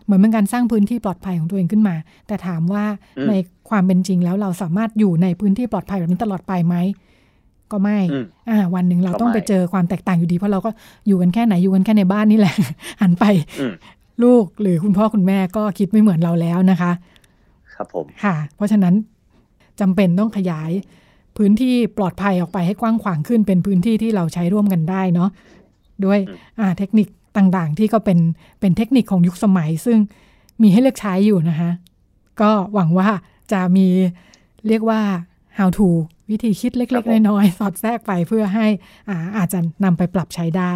[0.05, 1.95] เหมือนเป็นการสร้างพื้นที่ปลอดภัยของตัวเองขึ้นมา
[2.27, 2.85] แต่ถามว่า
[3.29, 3.33] ใน
[3.69, 6.75] ความเป็นจริงแล้วเราสามารถอยู่ในพื้นที่ปลอดภัยแบบนี้ตลอดไปไหม
[7.71, 10.69] ก็ไม่อืมอ่าวันหนึ่งเราก็ต้องไปไม่เจอความแตกต่างอยู่ดีเพราะเราก็
[11.07, 12.55] อยู่กันแค่ไหนอยู่กันแค่ในบ้านนี่แหละ
[13.01, 13.25] หันไป
[13.59, 13.73] อืม
[14.23, 16.91] ลูกหรือคุณพ่อคุณแม่ก็คิดไม่เหมือนเราแล้วนะคะ
[17.73, 18.93] ครับผมค่ะ เพราะฉะนั้น
[19.79, 20.71] จำเป็นต้องขยาย
[21.39, 25.29] พื้นที่ปลอดภัยออกไปให้กว้างขวางขึ้น เป็นพื้นที่ที่เราใช้ร่วมกันได้เนาะ
[26.05, 28.19] ด้วยอืมอ่าเทคนิคต่างๆ ที่ก็เป็น
[28.59, 29.97] เป็นเทคนิคของยุคสมัย ซึ่ง
[30.61, 31.71] มีให้เลือกใช้อยู่นะคะ
[32.41, 33.09] ก็หวังว่า
[33.51, 33.87] จะมี
[34.67, 35.01] เรียกว่า
[35.57, 35.89] how to
[36.29, 38.67] วิธีคิดเล็ก ๆ น้อยๆสอดแทรกไปเพื่อให้
[39.09, 40.71] อ่าอาจจะนำไปปรับใช้ได้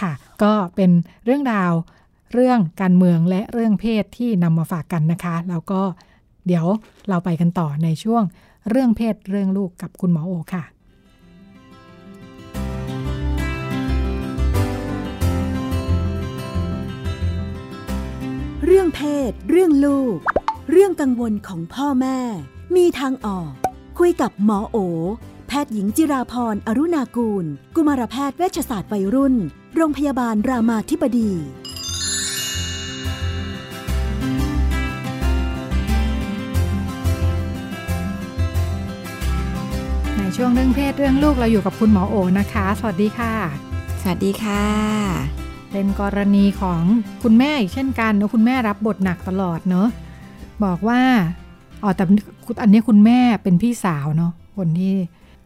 [0.00, 0.90] ค่ะ ก็เป็น
[1.24, 1.72] เรื่องราว
[2.34, 5.80] เรื่องการเมืองและเรื่องเพศที่นำมาฝากกันนะคะ แล้วก็
[6.46, 6.66] เดี๋ยว
[7.08, 8.22] เราไปกันต่อในช่วง
[8.70, 10.64] เรื่องเพศเรื่องลูกกับคุณหมอโอค่ะ
[18.64, 19.00] เรื่องเพ
[19.30, 20.18] ศ เรื่องลูก
[20.70, 22.18] เรื่องกังวลของพ่อแม่
[22.76, 23.50] มีทางออก
[23.98, 24.76] คุยกับหมอโอ
[25.48, 27.44] แพทย์หญิงจิราพรอรุณากูล
[27.76, 29.34] กุมารแพทย์เวชศาสตร์วัยรุ่น
[29.76, 31.32] โรงพยาบาลรามาธิบดี
[40.36, 43.34] ช่วงเรื่องเพศเรื่องลูกเราอยู่กับคุณหมอโอนะคะ สวัสดีค่ะ
[44.02, 44.64] สวัสดีค่ะ
[45.72, 46.82] เป็นกรณีของ
[47.22, 49.88] คุณแม่อีกเช่นกันเนอะคุณแม่รับบทหนักตลอดเนอะ
[50.64, 51.00] บอกว่า
[51.82, 52.04] อ๋อแต่
[52.62, 54.94] อันนี้คุณแม่เป็นพี่สาวเนาะคนที่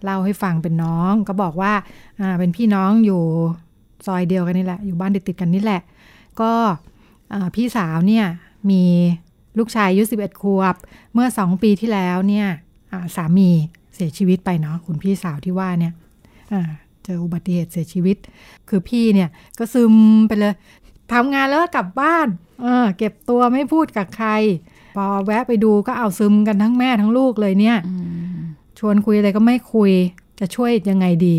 [0.04, 1.72] เล่าให้ฟังเป็นน้องก็บอกว่า
[2.20, 3.22] อ่าเป็นพี่น้องอยู่
[4.06, 5.80] ซอยเดียวกันนี่แหละ อยู่บ้านติดๆกันนี่แหละ
[6.40, 6.52] ก็
[7.32, 8.26] อ่าพี่สาวเนี่ย
[8.70, 8.82] มี
[9.58, 10.74] ลูกชายอายุ11 ขวบ
[11.14, 12.46] เมื่อ 2 ปีที่แล้วเนี่ย
[12.92, 13.50] อ่าสามี
[13.94, 15.92] เสียชีวิตไปเนาะคุณพี่สาวที่ว่าเนี่ย
[16.52, 16.62] อ่า
[17.04, 18.16] เจออุบัติเหตุเสียชีวิต
[18.68, 19.28] คือพี่เนี่ย
[19.58, 19.94] ก็ซึม
[20.28, 20.54] ไปเลย
[21.12, 22.28] ทำงานแล้วก็กลับบ้าน
[22.62, 24.30] เออเก็บตัวไม่พูดกับใคร
[24.96, 27.78] พอแวะไปดูก็เอาซึมกันทั้งแม่ทั้งลูกเลยเนี่ย
[28.78, 29.92] ชวนคุยอะไรก็ไม่คุย
[30.40, 31.36] จะช่วยยังไงดี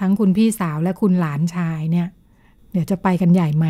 [0.00, 2.08] ทั้งคุณพี่สาวและคุณหลานชายเนี่ย
[2.72, 3.66] เดี๋ยวจะไปกันใหญ่ไหม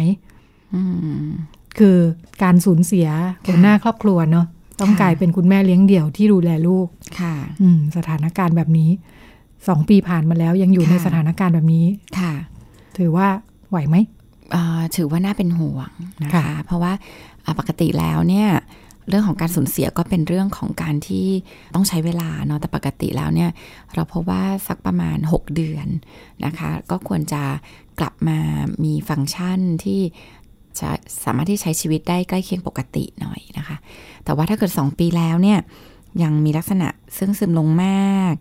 [0.75, 0.83] อื
[1.29, 1.31] ม
[1.79, 1.99] คือ
[2.43, 3.09] การสูญเสีย
[3.47, 4.47] หัวหน้าครอบครัวเนาะ
[4.81, 6.87] ต้องค่ะกลายเป็นคุณแม่เลี้ยงเดี่ยวที่ดูแลลูก
[7.20, 8.91] ค่ะ อืม สถานการณ์แบบนี้
[9.68, 11.87] สองปีผ่านมาแล้วยังอยู่ในค่ะสถานการณ์แบบนี้
[12.18, 12.33] ค่ะ
[12.99, 13.26] ถือว่า
[13.70, 13.97] ไหวไหม
[14.53, 15.91] เอ่อถือว่าน่าเป็นห่วง
[16.22, 16.93] นะคะค่ะเพราะว่า
[17.45, 18.49] อ่าปกติแล้วเนี่ย
[19.09, 21.26] เรื่องของการสูญเสียก็เป็นเรื่องของการที่
[21.74, 23.51] ต้องใช้เวลาเนาะแต่ปกติแล้วเนี่ย
[23.95, 25.87] เราพบว่าสักประมาณ 6 เดือน
[26.45, 27.43] นะคะ ก็ควรจะ
[28.01, 28.39] กลับมา
[28.85, 30.38] มีฟังก์ชันที่จะ
[31.25, 33.77] สามารถที่ใช้ชีวิตได้ใกล้เคียงปกติหน่อยนะคะ
[34.25, 35.59] แต่ว่าถ้าเกิด 2 ปีแล้วเนี่ย
[36.23, 36.89] ยังมีลักษณะ
[37.19, 38.35] ซึ่งซึมลงมาก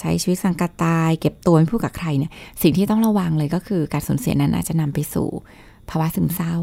[0.00, 2.30] ใช้ชีวิตสังกัดตาย เก็บตัวไม่พูดกับใครเนี่ย
[2.62, 5.28] สิ่งที่ต้องระวังเลยก็คือการสูญเสียนั้นอาจจะนำไปสู่
[5.90, 6.56] ภาวะซึมเศร้า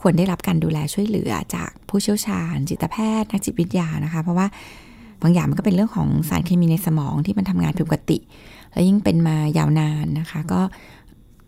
[0.00, 4.46] ควรได้รับการดูแลช่วยเหลือจากผู้เชี่ยวชาญ จิตแพทย์นักจิตวิทยานะคะ เพราะว่า
[5.22, 8.18] บางอย่างมันก็เป็นเรื่องของสารเคมีในสมองที่มันทำงานผิดปกติ
[8.72, 10.60] และยิ่งเป็นมายาวนานนะคะ ก็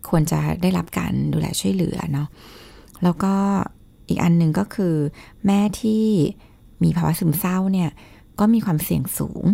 [0.08, 2.28] ควรจะได้รับการดูแลช่วยเหลือเนาะ
[3.02, 3.34] แล้วก็
[4.08, 4.94] อีกอันหนึ่งก็คือ
[5.46, 6.04] แม่ที่
[6.82, 7.90] มีภาวะซึมเศร้าเนี่ย
[8.40, 9.44] ก็มีความเสี่ยงสูง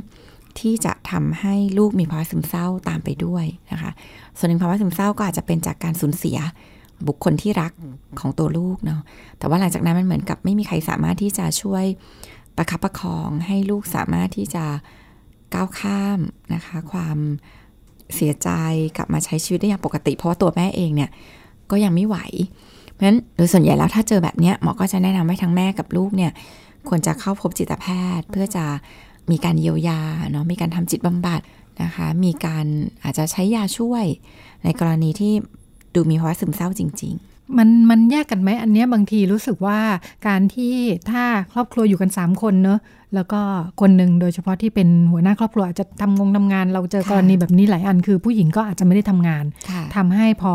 [0.58, 3.90] ที่จะทำให้ลูกมีภาวะซึมเศร้าตามไปด้วยนะคะ
[4.38, 6.38] ส่วนหนึ่งภาวะซึมเศร้าก็อาจจะเป็นจากการสูญเสีย
[7.06, 7.72] บุคคลที่รัก
[8.20, 9.00] ของตัวลูกเนาะ
[9.38, 11.84] แต่ว่าหลังจากนั้นมันเหมือนกับไม่มีใครสามารถที่จะช่วย
[12.56, 14.64] ประคับประคองให้ลูกสามารถที่จะ
[15.54, 16.18] ก้าวข้าม
[16.54, 17.18] นะคะ ความ
[18.14, 18.50] เสียใจ
[18.96, 21.10] กลับมาใช้ชีวิตได้อย่างปกติ เพราะว่าตัวแม่เองเนี่ย
[21.70, 22.16] ก็ยังไม่ไหว
[22.94, 26.32] เพราะฉะนั้นโดยส่วนใหญ่แล้วถ้าเจอแบบเนี้ยหมอก็จะแนะนำให้ทั้งแม่กับลูกเนี่ย
[26.88, 27.86] ควรจะเข้าพบจิตแพ
[28.18, 28.64] ทย์ เพื่อจะ
[29.30, 31.40] มีการเยียวยาเนาะมีการทำจิตบำบัด
[31.82, 32.66] นะคะ มีการ
[33.04, 34.04] อาจจะใช้ยาช่วย
[34.64, 35.32] ในกรณีที่
[35.94, 37.14] ดูมีภาวะซึมเศร้าจริง
[37.58, 39.78] มันมันแยกกันไหมอันเนี้ยบางทีรู้สึกว่า
[40.26, 40.74] การที่
[41.10, 42.78] ถ้าครอบครัวอยู่กัน 3 คนเนอะ
[43.14, 43.40] แล้วก็
[43.80, 50.54] คนหนึ่งโดยเฉพาะที่เป็นหัวหน้าครอบครัวอาจจะทำงงทำงาน เราเจอกรณีแบบนี้หลายอันคือผู้หญิงก็อาจจะไม่ได้ทำงานๆค่ะทำให้พอ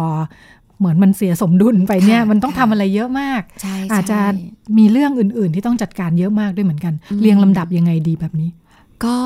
[0.80, 8.50] เหมือนมันเสียสมดุลไปเนี่ยค่ะมันต้องค่ะทำอะไรเยอะมากใช่อาจจะใช่มีเรื่องอื่น ๆ ที่ต้องจัดการเยอะมากด้วยเหมือนกันอืมเรียงลำดับยังไงดีแบบนี้
[9.06, 9.18] ก็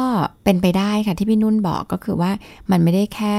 [0.44, 2.32] เป็นไปได้ค่ะที่พี่นุ่นบอกก็คือว่า
[2.72, 3.38] มันไม่ได้แค่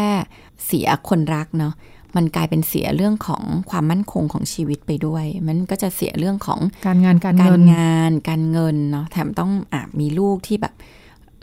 [0.66, 1.74] เสียคนรักเนาะ
[2.16, 10.74] มันกลายเป็นเสียเรื่องของความมั่นคงของชีวิตไปด้วย มันก็จะเสียเรื่องของการงานการการเงินงานการเงินเนาะแถมต้องอะมีลูกที่แบบ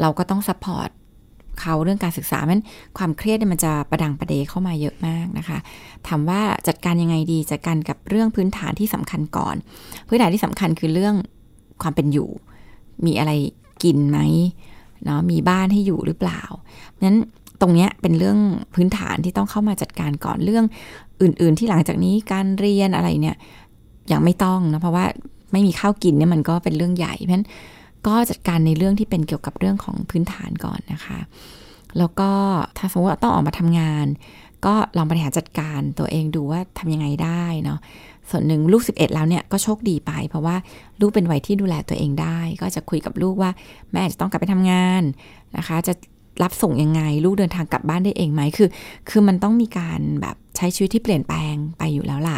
[0.01, 0.89] เราก็ต้อง support
[1.62, 2.62] เขาเรื่องการศึกษามัน
[2.97, 5.57] ความเครียดมันจะประดังประเดเข้ามาเยอะมากนะคะ
[6.07, 9.55] ถามว่าจัดการยังไงดีจัดการกับเรื่องพื้นฐานที่สำคัญก่อน
[10.07, 11.16] พื้นฐานที่สำคัญคือเรื่อง
[11.82, 12.30] ความเป็นอยู่
[13.05, 13.32] มีอะไร
[13.84, 14.20] กินไหม
[15.05, 16.41] เนาะมีบ้านให้อยู่หรือเปล่า
[17.05, 17.18] นั้น
[17.62, 18.38] ตรงเนี้ยเป็นเรื่อง
[18.76, 20.66] พื้นฐานที่ต้องเข้ามาจัดการก่อนเรื่อง
[21.22, 23.36] อื่น ๆ ที่หลังจากนี้การเรียนอะไรเนี่ย
[24.12, 25.05] ยังไม่ต้องนะเพราะว่า
[25.51, 27.45] ไม่มีข้าวกินเนี่ยมันก็เป็นเรื่องใหญ่เพราะฉะนั้น
[28.08, 31.20] ก็จัดการในเรื่องที่เป็นเกี่ยวกับเรื่องของพื้นฐานก่อนนะคะ
[31.97, 32.30] แล้วก็
[32.78, 34.06] ถ้าสมมติว่าต้องออกมาทำงาน
[34.66, 37.80] ก็ลองบริหารจัดการตัวเองดูว่าทำยังไงได้เนาะ
[38.30, 40.56] ส่วนหนึ่งลูก 11 แล้วเนี่ยก็โชคดีไป เพราะว่า
[41.02, 43.52] ลูกเป็นวัยที่ดูแลตัวเองได้ ก็จะคุยกับลูกว่า
[43.91, 45.04] แม่อาจจะต้องกลับไปทำงาน
[45.58, 45.93] นะคะ จะ
[46.43, 48.70] รับส่งยังไง ลูกเดินทางกลับบ้านได้เองไหมคือ
[49.10, 52.38] คือมันต้องมีการแบบใช้ชีวิตที่เปลี่ยนแปลงไปอยู่แล้วล่ะ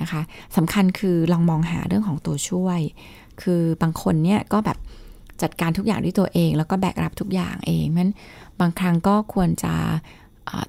[0.00, 0.20] นะคะ
[0.56, 2.80] สำคัญคือลองมองหาเรื่องของตัวช่วย
[3.42, 4.78] คือบางคนเนี่ยก็แบบ
[5.42, 8.12] จัดการทุกอย่างด้วยตัวเอง แล้วก็แบกรับทุกอย่างเองนั้น
[8.60, 9.74] บางครั้งก็ควรจะ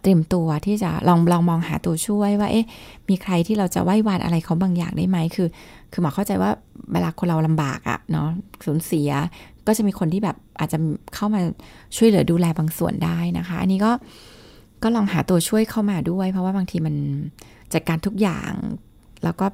[0.01, 2.65] เตรียมตัวที่จะลองลองมองหาตัวช่วยว่าเอ๊ะ
[3.09, 5.47] มีใครที่เราจะไหว้วานอะไรเขาบางอย่างได้ไหมคือ
[5.91, 6.51] คือหมอเข้าใจว่า
[6.93, 8.27] เวลาคนเราลำบากอะเนาะ
[8.65, 9.09] สูญเสีย
[9.67, 10.77] ก็จะมีคนที่แบบอาจจะ
[11.15, 11.41] เข้ามา
[11.97, 13.91] ช่วยเหลือดูแลบางส่วนได้นะคะ อันนี้ก็
[14.83, 16.95] ก็ลองหาตัวช่วยเข้ามาด้วย เพราะว่าบางทีมัน
[17.73, 18.51] จัดการทุกอย่าง
[19.23, 19.45] แล้วก็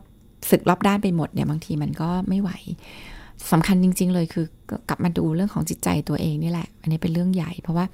[0.49, 2.51] ศึกรอบด้านไปหมดเนี่ยบางทีมันก็ไม่ไหว
[3.51, 4.45] สำคัญจริง ๆ เลยคือ
[4.89, 7.85] กลับมาดูเรื่องของจิตใจตัวเองนี่แหละ อันนี้เป็นเรื่องใหญ่ เพราะว่า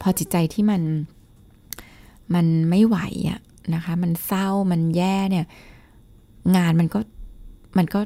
[0.00, 0.82] พอจิตใจที่มัน
[2.34, 2.98] มันไม่ไหว
[3.30, 3.40] อะ
[3.74, 5.46] นะคะ มันเศร้ามันแย่เนี่ย
[6.56, 7.00] งานมันก็
[7.78, 8.00] มันก็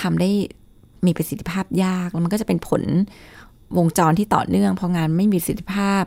[0.00, 0.30] ทำได้
[1.06, 2.82] มีประสิทธิภาพยากแล้วมันก็จะเป็นผล
[3.76, 6.02] วงจรที่ต่อเนื่องพองานไม่มีประสิทธิภาพ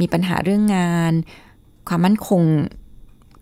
[0.00, 1.12] มีปัญหาเรื่องงาน
[1.88, 2.42] ความมั่นคง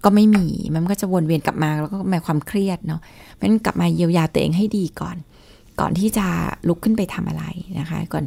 [0.05, 3.01] ก็ไม่มี มันก็จะวนเวียนกลับมาแล้วก็มาความเครียดเนาะ
[3.35, 5.17] เพราะนั้นกลับมาเยียวยาตัวเองให้ดีก่อน
[5.81, 6.27] ก่อนที่จะ
[6.69, 7.45] ลุกขึ้นไปทำอะไร
[7.79, 8.25] นะคะ ก่อน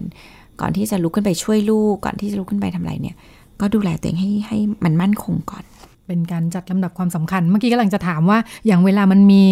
[0.61, 3.15] ก่อนที่จะลุกขึ้นไปช่วยลูก ก่อนที่จะลุกขึ้นไปทำอะไรเนี่ย
[3.61, 5.63] ก็ดูแลตัวเองให้ให้มันมั่นคงก่อน
[6.07, 9.43] เป็นการจัดลำดับความสำคัญ เมื่อกี้กำลังจะถามว่า อย่างเวลามันมี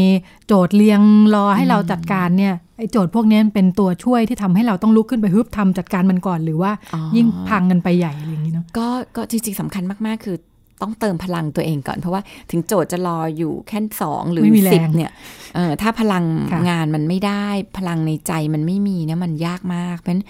[0.48, 1.02] โจทย์เรียง
[1.36, 10.38] รอให้เราจัดการเนี่ยไอ้โจทย์พวกนี้เป็นตัวช่วยที่ทำให้เราต้องลุกขึ้นไปฮึบทำจัดการมันก่อนหรือว่าอ๋อยิ่งพังกันไปใหญ่อะไรอย่างนี้เนาะก็ก็จริงๆสำคัญมากๆคือ
[10.82, 12.22] ต้องเติมพลังตัวเองก่อน เพราะว่า
[12.52, 15.12] ถึงโจทย์จะรออยู่แค่สองหรือไม่มีแรงสิบเนี่ย
[15.56, 17.46] เออถ้าพลังค่ะงานมันไม่ได้
[17.78, 20.26] พลังในใจมันไม่มีเนี่ยมันยากมาก เพราะฉะนั้น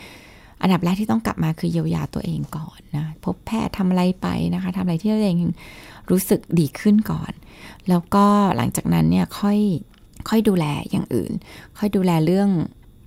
[0.62, 5.38] อันดับแรกที่ต้องกลับมาคือเยียวยาตัวเองก่อนนะพบแพทย์ทำอะไรไปนะคะทำอะไรที่ตัวเอง
[6.10, 7.32] รู้สึกดีขึ้นก่อน
[7.90, 8.26] แล้วก็
[8.58, 9.60] หลังจากนั้นเนี่ยค่อย
[10.30, 11.32] ค่อยดูแลอย่างอื่น
[11.80, 12.50] ค่อยดูแลเรื่อง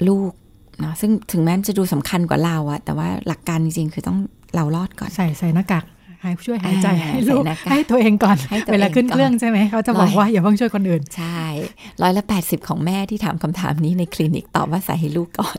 [0.09, 0.33] ลูก
[0.81, 4.19] เนาะซึ่งถึงแม้มันจะดูสำคัญกว่าเราอะแต่ว่าหลักการจริงๆคือต้อง
[4.55, 5.85] เรารอดก่อน ใส่ใส่หน้ากาก
[6.25, 11.41] หายช่วยหายใจอ่าให้ลูกใส่หน้ากากให้ตัวเองก่อนให้ตัวเองเวลาขึ้นก่อนเครื่องใช่ไหมเขาจะบอกร้อยว่าอย่าเพิ่งช่วยคนอื่น ใช่
[12.03, 15.59] ร้อยละแปดสิบของแม่ที่ถามคำถามนี้ในคลินิกตอบว่าใส่ให้ลูกก่อน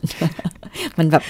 [0.98, 1.22] มันแบบ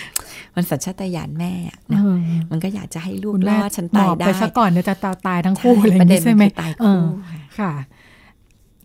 [0.57, 2.19] มันสัญชาตญาณแม่อะนะเออ
[2.51, 4.95] มันก็อยากจะให้ลูกคุณรแม่อดฉันหมตายอบได้ไปซะก่อนเดี๋ยวจะ
[5.27, 7.73] ตายทั้งคู่อะไรอปย่าระงเด็นี้นใช่ไหมคือตายเอคู่อค่ะค่ะ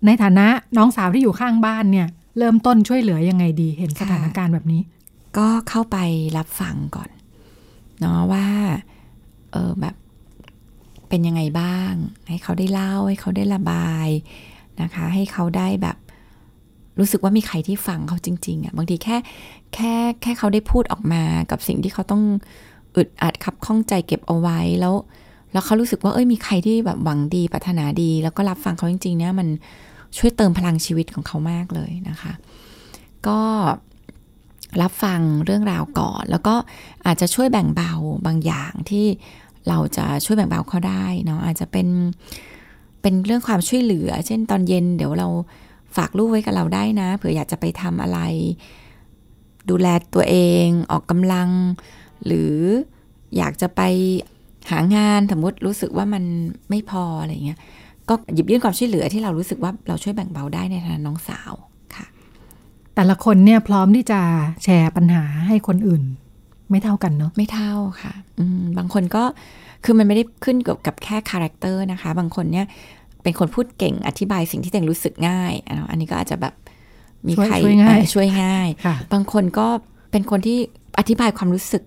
[0.06, 4.82] ในฐานะน้องสาวที่อยู่ข้างบ้านเนี่ย เริ่มต้นช่วยเหลือยังไงดีเห็นสถานการณ์แบบนี้
[5.38, 5.98] ก็เข้าไป
[6.38, 7.10] รับฟังก่อน
[8.00, 8.46] เนาะว่า
[9.52, 9.96] เออแบบ
[11.10, 11.94] เป็นยังไงบ้าง
[12.30, 14.08] ให้เขาได้เล่าให้เขาได้ระบาย
[14.82, 15.98] นะคะ ให้เขาได้แบบ
[17.00, 19.18] รู้สึกว่ามีใครที่ฟังเขาจริง ๆอะ่ะบางทีแค่
[19.74, 22.24] แค่แค่เขาได้พูดออกมากับสิ่งที่เขาต้อง
[22.96, 24.96] อึดอัดขับข้องใจเก็บเอาไว้แล้ว
[25.52, 29.48] แล้วเขารู้สึกว่าเอ้ยมีใครที่แบบหวังดีปรารถนาดี แล้วก็รับฟังเขาจริงๆเนี่ยมัน
[30.18, 32.34] ช่วยเติมพลังชีวิตของเขามากเลยนะคะ
[33.28, 33.40] ก็
[34.82, 36.56] รับฟังเรื่องราวก่อน แล้วก็
[37.06, 37.94] อาจจะช่วยแบ่งเบา
[38.26, 39.06] บางอย่างที่
[39.70, 41.88] เราจะช่วยแบ่งเบาเขาได้เนาะอาจจะเป็น
[43.02, 45.28] เป็นเรื่องความช่วยเหลือ เช่นตอนเย็นเดี๋ยวเรา
[45.98, 48.20] ฝากลูกไว้กับเราได้นะเผื่ออยากจะไปทำอะไร
[49.70, 50.36] ดูแลตัวเอ
[50.66, 51.50] งออกกำลัง
[52.26, 52.54] หรือ
[53.38, 53.82] อยากจะไป
[54.72, 56.24] หางานสมมติรู้สึกว่ามัน
[56.70, 57.60] ไม่พออะไรเงี้ย
[58.10, 61.54] ก็หยิบยื่นความช่วยเหลือที่เรารู้สึกว่าเราช่วยแบ่งเบาได้ในฐานะน้องสาว
[61.96, 62.06] ค่ะ
[62.96, 64.22] แต่ละคนเนี่ยพร้อมที่จะ
[64.64, 66.04] แชร์ปัญหาให้คนอื่น
[66.72, 69.24] ไม่เท่ากันเนาะไม่เท่าค่ะอืมบางคนก็
[69.84, 72.66] คือมันไม่ได้ขึ้นกับกับแค่ character นะคะ บางคนเนี่ย
[73.24, 76.54] เป็นคนพูดเก่งอธิบายสิ่งที่ตัวเองรู้สึกง่ายอะอันนี้ก็อาจจะแบบ
[77.28, 79.68] มีช่วยใครช่วยง่ายเอ่อช่วยง่ายค่ะบางคนก็
[80.12, 80.58] เป็นคนที่
[81.00, 81.84] อธิบายความรู้สึก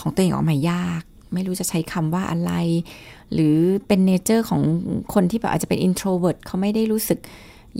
[0.00, 1.02] ของตัวเองออกมายาก
[1.34, 2.52] ไม่รู้จะใช้คำว่าอะไร
[3.32, 3.56] หรือ
[3.86, 4.60] เป็น nature ของ
[5.14, 7.18] คนที่แบบอาจจะเป็น introvert เขาไม่ได้รู้สึก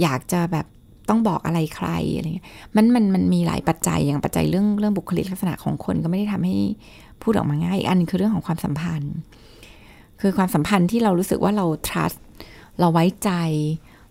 [0.00, 0.66] อยากจะแบบ
[1.08, 2.46] ต้องบอกอะไรใครอะไรเงี้ย
[2.76, 6.56] มันมันมันมีหลายปัจจัยอย่างปัจจัยเรื่องเรื่องบุคลิกลักษณะของคนก็ไม่ได้ทำให้
[7.22, 9.14] พูดออกมาง่ายอีกอันนึงคือเรื่องของความสัมพันธ์
[10.20, 12.18] คือความสัมพันธ์ที่เรารู้สึกว่าเรา trust
[12.80, 13.30] เราไว้ใจ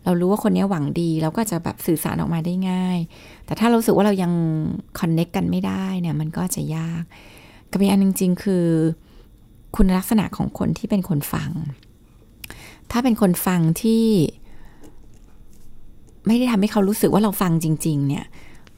[0.03, 2.97] เรารู้ว่าคนนี้หวังดี เราก็จะแบบสื่อสารออกมาได้ง่าย
[3.45, 4.33] แต่ถ้าเราสึกว่าเรายัง
[4.99, 7.03] connect กันไม่ได้เนี่ยมันก็จะยาก
[7.71, 8.65] กับอีกอันนึงจริงๆ คือ
[9.75, 11.51] คุณลักษณะของคนที่เป็นคนฟัง
[12.91, 14.03] ถ้าเป็นคนฟังที่
[16.27, 18.25] ไม่ได้ทำให้เขารู้สึกว่าเราฟังจริง ๆ เนี่ย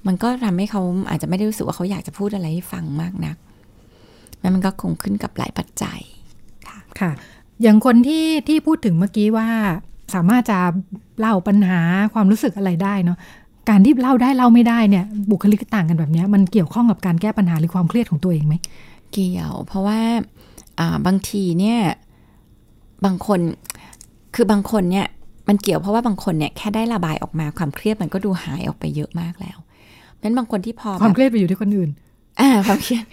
[0.08, 3.38] มันก็ทำให้เขาอาจจะไม่ได้รู้สึกว่าเขาอยากจะพูดอะไรให้ฟังมากนัก
[4.42, 6.00] แล้วมันก็คงขึ้นกับหลายปัจจัย
[7.00, 7.12] ค่ะ
[7.62, 9.48] อย่างคนที่ที่พูดถึงเมื่อกี้ว่า
[10.16, 10.60] สามารถจะ
[11.20, 11.80] เล่าปัญหา
[12.14, 13.18] ความรู้สึกอะไรได้เนาะ
[13.70, 18.56] การที่เล่าได้เล่าไม่ได้เนี่ยบุคลิกต่างกันแบบเนี้ยมันเกี่ยวข้องกับการแก้ปัญหาหรือความเครียดของตัวเองไหม
[19.12, 20.00] เกี่ยว เพราะว่า
[20.80, 21.80] อ่าบางทีเนี่ย
[23.06, 23.40] บางคน
[24.36, 25.08] คือบางคนเนี่ย
[25.48, 31.92] มันเกี่ยวเพราะว่าบางคนเนี่ยแค่ได้ระบายออกมาความเครียดมันก็ดูหายออกไปเยอะมากแล้วเพราะฉะนั้นบางคนที่พอความแบบเครียดไปอยู่ที่คนอื่น
[32.42, 33.04] อ่าความเครียด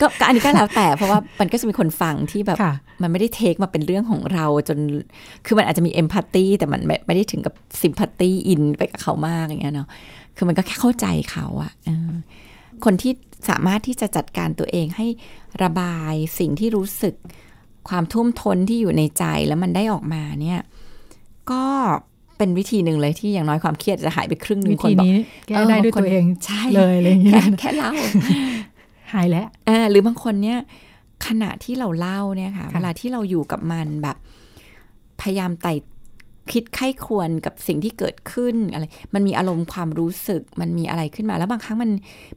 [0.00, 4.78] ก็ก็อันนี้ก็แล้วแต่เพราะว่ามันก็จะมีคนฟังที่แบบค่ะมันไม่ได้เทคมาเป็นเรื่องของเราจน
[5.46, 9.88] คือมันอาจจะมีเอมพัตตีแต่มันไม่ไม่ได้ถึงกับซิมพัตตีอินไปกับเขามากอย่างเงี้ยเนาะ
[10.36, 12.12] คือมันก็แค่เข้าใจเขาอะเออ
[12.84, 13.12] คนที่
[13.48, 15.06] สามารถที่จะจัดการตัวเองให้
[15.62, 17.14] ระบายสิ่งที่รู้สึก
[17.88, 20.60] ความทุ่วมท้นที่อยู่ในใจแล้วมันได้ออกมาเนี่ย
[21.50, 21.62] ก็
[22.38, 27.92] เป็นวิธีหนึ่งเลยที่อย่างน้อยความเครียดจะหายไปครึ่งหนึ่วิงคนธีบอกนี้แก้ได้ด้วยตัวเองใช่เลยอะไรอย่างเงี้แค่ยแค่เล่า
[29.12, 30.58] หายแล้วอ่าหรือบางคนเนี่ย
[31.26, 34.16] ขณะที่เราเล่าเนี่ยค่ะค่ะเวลาที่เราอยู่กับมันแบบ
[35.20, 35.74] พยายามไต่
[36.52, 38.84] คิดไข้ควรกับสิ่งที่เกิดขึ้นอะไร
[39.14, 41.90] มันมีอารมณ์ความรู้สึก มันมีอะไรขึ้นมา แล้วบางครั้งมัน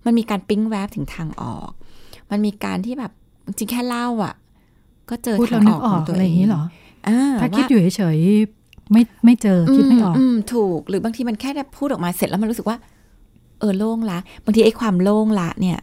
[0.06, 1.70] มันมีการปิ๊งแวบถึงทางออก
[2.32, 3.12] มันมีการที่แบบ
[3.58, 4.36] จริงแค่เล่าอะ
[5.10, 6.64] ก็เจอทางออกของตัวเองอะไรอย่างนี้หรอ
[7.42, 12.78] ถ้าคิดอยู่เฉยๆ ไม่ไม่เจอคิดไม่ออกอืมถูกหรือบางทีมันแค่พูดออกมาเสร็จแล้วมันรู้สึกว่า
[13.60, 15.80] เออโล่งละ บางทีไอ้ความโล่งละเนี่ย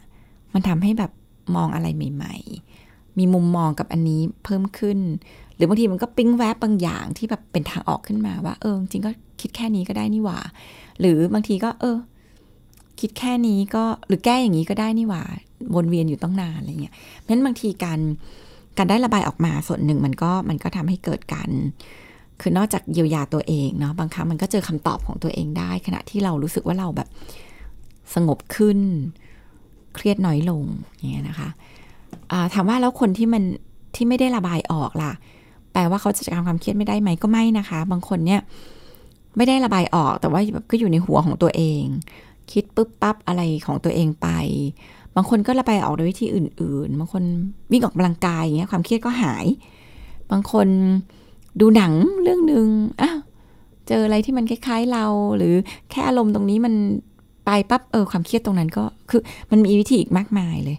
[0.54, 1.10] มันทำให้แบบ
[1.56, 2.34] มองอะไรใหม่
[2.76, 4.98] ๆ มีมุมมองกับอันนี้เพิ่มขึ้น
[5.56, 10.38] หรือบางทีมันก็ปิ๊งแวบบางอย่างที่แบบเป็นทางออกขึ้นมาว่า เออจริงก็คิดแค่นี้ก็ได้นี่หว่า
[11.00, 11.96] หรือบางทีก็ เออ
[13.00, 15.22] คิดแค่นี้ก็หรือแก้อย่างนี้ก็ได้นี่หว่า
[15.74, 18.00] วนเวียนอยู่ต้องนานอะไรเงี้ยเพราะฉะนั้นบางทีการ
[18.78, 21.50] การได้ระบายออกมาส่วนหนึ่งมันก็มันก็ทำให้เกิดการ
[22.42, 27.08] คือนอกจากเยียวยาตัวเองเนาะบางครั้งมันก็เจอคำตอบของตัวเองได้ ขณะที่เรารู้สึกว่าเราแบบ
[28.14, 28.78] สงบขึ้น
[29.94, 30.64] เครียดน้อยลง
[30.96, 33.42] อย่างเงี้ยนะคะะถามว่าแล้วคนที่มัน
[33.94, 35.12] ที่ไม่ได้ระบายออกล่ะ
[35.72, 38.40] แปลว่าเขาจะจัดการความเครียดไม่ได้ไหมก็ไม่นะคะ บางคนเนี่ย
[39.36, 41.82] ไม่ได้ระบายออกแต่ว่าแบบก็อยู่ในหัวของตัวเอง
[42.52, 44.28] คิดปุ๊บปั๊บอะไรของตัวเองไป
[45.16, 47.22] บางคนก็ระบายออกโดยวิธีอื่น ๆ บางคน
[47.72, 49.46] วิ่งออกกำลังกายอย่างเงี้ยความเครียดก็หาย
[50.30, 50.68] บางคน
[51.60, 51.92] ดูหนัง
[52.22, 52.66] เรื่องหนึ่ง
[53.00, 53.10] อะ
[53.88, 55.04] เจออะไรที่มันคล้ายๆเรา
[55.36, 55.54] หรือ
[55.90, 56.74] แค่อารมณ์ตรงนี้มัน
[57.44, 60.76] ไปปั๊บเออความเครียดตรงนั้นก็คือมันมีวิธีอีกมากมายเลย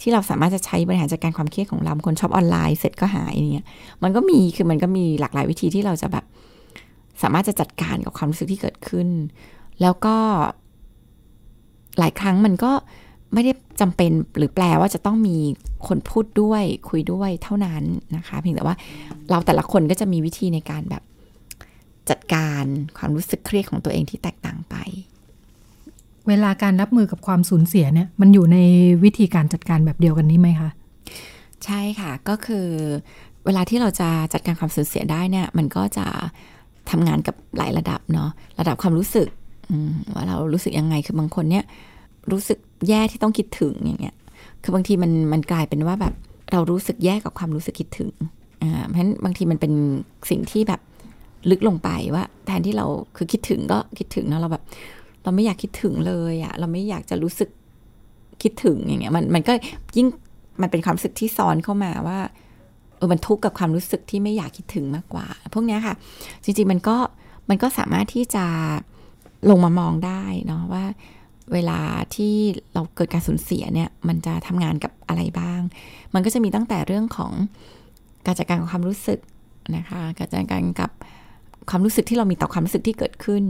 [0.00, 3.66] ที่เราสามารถจะใช้บริหารจัดการความเครียดของเราคนชอบออนไลน์เสร็จก็หายเนี่ย
[4.02, 6.24] มันก็มีคือมันก็มีหลากหลายวิธีที่เราจะแบบ
[7.22, 9.08] สามารถจะจัดการกับความรู้สึกที่เกิดขึ้น
[9.82, 10.16] แล้วก็
[11.98, 12.72] หลายครั้งมันก็
[13.32, 15.36] ไม่ได้จำเป็นหรือแปลว่าจะต้องมี
[15.88, 17.82] คนพูดด้วยคุยด้วยเท่านั้น
[18.16, 18.76] นะคะ เพียงแต่ว่า
[19.30, 21.02] เราแต่ละคนก็จะมีวิธีในการแบบ
[22.10, 22.64] จัดการ
[22.98, 24.74] ความรู้สึกเครียดของตัวเองที่แตกต่างไป
[26.28, 28.58] เวลาการรับมือกับความสูญเสียเนี่ย มันอยู่ใน
[29.04, 30.70] วิธีการจัดการแบบเดียวกันนี้ไหมคะ
[31.64, 32.66] ใช่ค่ะก็คือ
[33.46, 36.06] เวลาที่เราจะจัดการความสูญเสียได้เนี่ย มันก็จะ
[36.90, 39.28] ทำงานกับหลายระดับเนาะระดับความรู้สึก
[40.14, 41.64] ว่าเรารู้สึกยังไงคือบางคนเนี่ย
[42.32, 42.58] รู้สึก
[42.88, 44.16] แย่ที่ต้องคิดถึงอย่างเงี้ย
[44.62, 46.14] คือบางทีมันมันกลายเป็นว่าแบบ
[46.52, 48.10] เรารู้สึกแย่กับความรู้สึกคิดถึง
[48.62, 49.72] อ่า เพราะฉะนั้นบางทีมันเป็น
[50.30, 50.80] สิ่งที่แบบ
[51.50, 54.64] ลึกลงไปว่า แทนที่เราคือคิดถึงก็คิดถึงเนาะเราแบบ
[55.22, 57.50] เราไม่อยากคิดถึงเลยอะเราไม่อยากจะรู้สึก
[58.42, 59.52] คิดถึงอย่างเงี้ย มันมันก็
[59.96, 60.06] ยิ่ง
[60.62, 62.18] มันเป็นความรู้สึกที่ซ้อนเข้ามาว่า
[62.96, 65.94] เออมันทุกข์กับความรู้สึกที่ไม่อยากคิดถึงมากกว่า พวกนี้ค่ะ
[66.44, 66.96] จริงๆมันก็
[67.48, 68.44] มันก็สามารถที่จะ
[69.50, 70.84] ลงมามองได้เนาะว่า
[71.52, 71.80] เวลา
[72.14, 72.34] ที่
[72.74, 75.60] เราเกิดการสูญเสียเนี่ยมันจะทำงานกับอะไรบ้าง
[76.14, 77.32] มันก็จะมีตั้งแต่เรื่องของ
[78.26, 79.18] การจัดการกับความรู้สึก
[79.76, 80.90] นะคะการจัดการกับ
[81.70, 83.44] ความรู้สึกที่เรามีต่อความรู้สึกที่เกิดขึ้น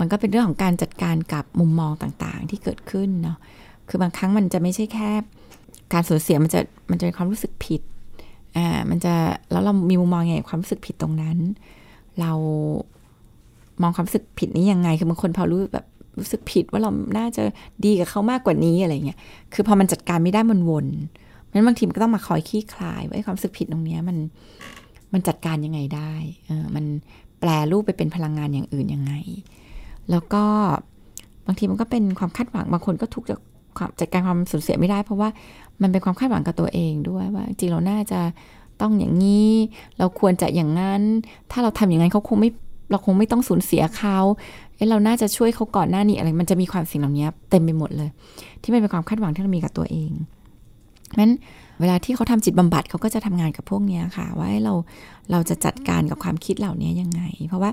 [0.00, 3.38] มันก็เป็นเรื่องของการจัดการกับมุมมองต่างๆ ที่เกิดขึ้นเนาะ
[3.88, 5.10] คือบางครั้งมันจะไม่ใช่แค่
[5.92, 6.60] การสูญเสียมันจะ
[6.90, 7.80] มันจะเป็นความรู้สึกผิด
[8.56, 9.14] อ่ามันจะ
[9.50, 11.38] แล้วเรามีมุมมองไงความรู้สึกผิดตรงนั้น
[12.20, 12.32] เรา
[13.82, 15.86] มองความรู้สึกผิดนี้ยังไง คือบางคนพอรู้แบบ
[16.18, 17.42] รู้สึกผิดว่าเราน่าจะ
[17.84, 19.18] ดีกับเขามากกว่านี้อะไรเงี้ย
[19.54, 20.86] คือพอมันจัดการไม่ได้มันวน
[21.52, 24.16] นั้นบางทีมันก็ต้องมาคอยขี้คลายว่าความรู้สึกผิดตรงนี้มัน
[25.12, 26.12] มันจัดการยังไงได้
[26.46, 26.84] เออมัน
[27.40, 29.12] แปลรูปไปเป็นพลังงานอย่างอื่นยังไง
[30.10, 30.44] แล้วก็
[31.46, 33.40] บางทีมันก็เป็นความคาดหวังบางคนก็ทุกข์จาก
[33.78, 35.28] ความจัดการความสูญเสียไม่ได้ เพราะว่า
[35.82, 38.20] มันเป็นความคาดหวังกับตัวเองด้วยว่าจริงเราน่าจะ
[38.80, 39.50] ต้องอย่างนี้
[39.98, 41.02] เราควรจะอย่างนั้น
[41.50, 42.50] ถ้าเราทำอย่างนั้นเขาคงไม่
[42.90, 44.18] เราคงไม่ต้องสูญเสียเขา
[44.76, 48.10] เอ้เราน่าจะช่วยเขาก่อนหน้านี้อะไร มันจะมีความสิ่งเหล่านี้เต็มไปหมดเลย
[48.62, 50.10] ที่มันเป็นความคาดหวังที่เรามีกับตัวเอง
[51.20, 51.32] นั้น
[51.80, 54.74] เวลาที่เขาทำจิตบำบัดเขาก็จะทำงานกับพวกนี้ค่ะ ว่าเรา
[55.30, 57.70] เราจะจัดการกับความคิดเหล่านี้ยังไง เพราะว่า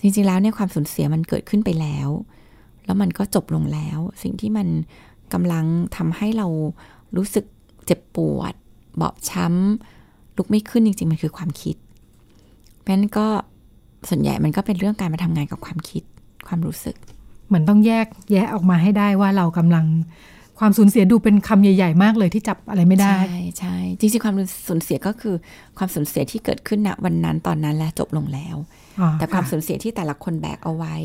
[0.00, 2.08] จริงๆแล้วเนี่ยความสูญเสียมันเกิดขึ้นไปแล้ว
[2.84, 4.68] แล้วมันก็จบลงแล้ว สิ่งที่มัน
[5.32, 5.64] กำลัง
[5.96, 6.46] ทำให้เรา
[7.16, 7.44] รู้สึก
[7.86, 8.54] เจ็บปวด
[9.00, 11.76] บอบช้ำลุกไม่ขึ้นจริงๆ มันคือความคิด
[12.80, 13.26] เพราะนั้นก็
[14.08, 16.02] ส่วนใหญ่มันก็เป็นเรื่องการมาทำงานกับความคิด
[16.48, 16.96] ความรู้สึก
[17.48, 19.86] เหมือนต้องแยกแยะออกมาให้ได้ว่าเรากำลัง
[20.58, 24.34] ความสูญเสียดูเป็นคำใหญ่ ๆ มากเลยที่จับอะไรไม่ได้ ใช่ใช่จริงๆความ
[24.68, 25.34] สูญเสียก็คือ
[25.78, 28.56] ความสูญเสียที่เกิดขึ้นณวันนั้นตอนนั้นและจบลงแล้ว
[29.18, 30.96] แต่ความสูญเสียที่แต่ละคนแบกเอาไว้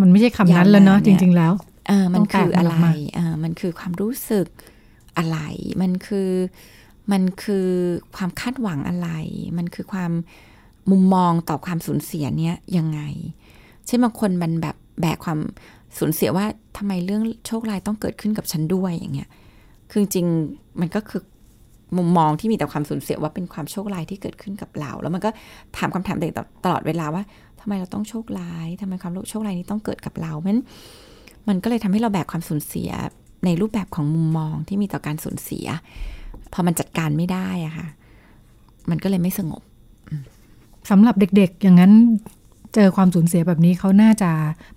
[0.00, 1.52] มันไม่ใช่คำนั้นแล้วเนาะจริง ๆ แล้ว
[1.88, 2.76] เออมันคืออะไร
[3.14, 4.46] เออมันคือความรู้สึก
[5.18, 5.38] อะไร
[5.82, 6.30] มันคือ
[7.12, 7.68] มันคือ
[8.16, 9.08] ความคาดหวังอะไร
[9.58, 10.12] มันคือความ
[10.90, 13.00] มุมมองต่อความสูญเสียเนี้ยยังไง
[13.86, 15.38] เช่นบางคนมันแบบแบกความ
[15.98, 19.28] สูญเสียว่าทำไมเรื่องโชคร้ายต้องเกิดขึ้นกับฉันด้วยอย่างเงี้ย
[19.90, 20.26] คือจริง
[20.80, 21.22] มันก็คือ
[21.96, 25.30] มุมมองที่มีแต่ความสูญเสียว่าเป็นความโชคร้ายที่เกิดขึ้นกับเรา แล้วมันก็
[25.76, 26.32] ถามคำถามตัวเอ
[26.64, 27.22] ตลอดเวลาว่า
[27.60, 30.58] ทำไมเราต้องโชคร้ายทำไมความโชคร้ายนี้ต้องเกิดกับเราเพราะ
[31.48, 32.90] มันก็เลยทำให้เราแบกความสูญเสีย
[33.44, 35.66] ในรูปแบบของมุมมองที่มีต่อการสูญเสีย
[36.52, 37.86] พอมันจัดการไม่ได้อะค่ะ
[38.90, 39.62] มันก็เลยไม่สงบ
[40.90, 41.92] สำหรับเด็กๆ อย่างนั้น
[42.74, 44.30] เจอความสูญเสียแบบนี้เขาน่าจะ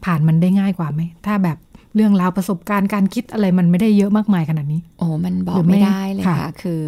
[0.06, 1.58] ผ่านมันได้ง่ายกว่าไหม ถ้าแบบ
[1.96, 6.82] เรื่องราวประสบการณ์การคิดอะไรมันไม่ได้เยอะมากมายขนาดนี้ โอ้มันบอกไม่ไม่ได้เลยค่ะค่ะ คือ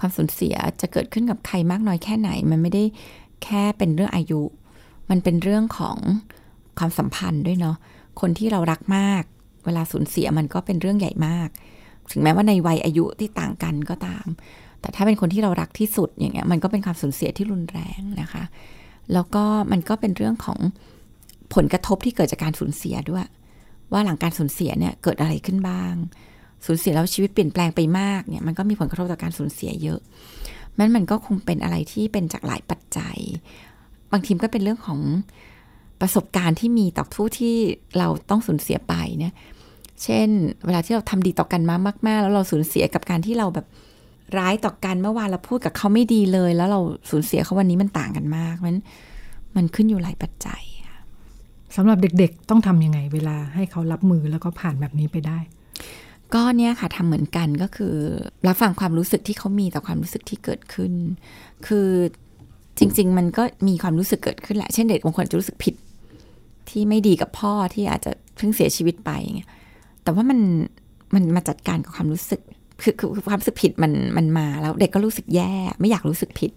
[0.00, 2.84] ความสูญเสียจะเกิดขึ้นกับใครมากน้อยแค่ไหน มันไม่ได้
[3.44, 4.42] แค่เป็นเรื่องอายุ
[5.10, 5.96] มันเป็นเรื่องของ
[6.78, 7.76] ความสัมพันธ์ด้วยเนาะ
[8.20, 9.22] คนที่เรารักมาก
[9.64, 11.48] เวลาสูญเสียมันก็เป็นเรื่องใหญ่มาก
[12.10, 14.26] ถึงแม้ว่าในวัยอายุที่ต่างกันก็ตาม
[14.84, 18.44] แต่ถ้าเป็นคนที่เรารักที่สุดอย่างเงี้ยมันก็เป็นความสูญเสียที่รุนแรงนะคะ
[19.12, 20.58] แล้วก็มันก็เป็นเรื่องของ
[21.54, 23.26] ผลกระทบที่เกิดจากการสูญเสียด้วย
[23.92, 25.94] ว่าหลังการสูญเสียเนี่ยเกิดอะไรขึ้นบ้าง
[26.66, 30.00] สูญเสียแล้วชีวิตเปลี่ยนแปลงไปมากเนี่ยมันก็มีผลกระทบต่อการสูญเสียเยอะ
[30.78, 33.16] มันมันก็คงเป็นอะไรที่เป็นจากหลายปัจจัย
[34.12, 35.00] บางทีมก็เป็นเรื่องของ
[36.00, 37.54] ประสบการณ์ที่มีต่อผู้ที่
[37.98, 39.34] เราต้องสูญเสียไปเนี่ย
[40.02, 40.28] เช่น
[40.66, 41.76] เวลาที่เราทำดีต่อกันมา
[42.06, 43.66] มาก ๆ แล้วเราสูญเสียกับการที่เราแบบ
[44.38, 48.76] ร้ายต่อกันเมื่อวานเราพูดกับเขาไม่ดีเลย แล้วเราสูญเสียเขาวันนี้มันต่างกันมากมัน
[49.56, 50.98] มันขึ้นอยู่หลายปัจจัยค่ะ
[51.76, 55.38] สำหรับเด็กๆต้องทำยังไงเวลาให้เขารับมือแล้วก็ผ่านแบบนี้ไปได้
[56.34, 57.94] ก็เนี่ยค่ะทำเหมือนกันก็คือ
[58.46, 60.92] รับฟังความรู้สึกที่เขามีต่อความรู้สึกที่เกิดขึ้น
[61.66, 61.88] คือ
[62.78, 65.74] จริง ๆ มันก็มีความรู้สึกเกิดขึ้นแหละ เช่นเด็กบางคนจะรู้สึกผิด
[66.68, 69.50] ที่ไม่ดีกับพ่อที่อาจจะเพิ่งเสียชีวิตไปอย่างเงี้ย
[70.02, 70.40] แต่ว่ามัน
[71.14, 72.40] มันมาจัดการกับความรู้สึก
[72.84, 76.50] คือคือความรู้สึกผิดมันมันมาแล้วเด็กก็รู้สึกแย่ ไม่อยากรู้สึกผิด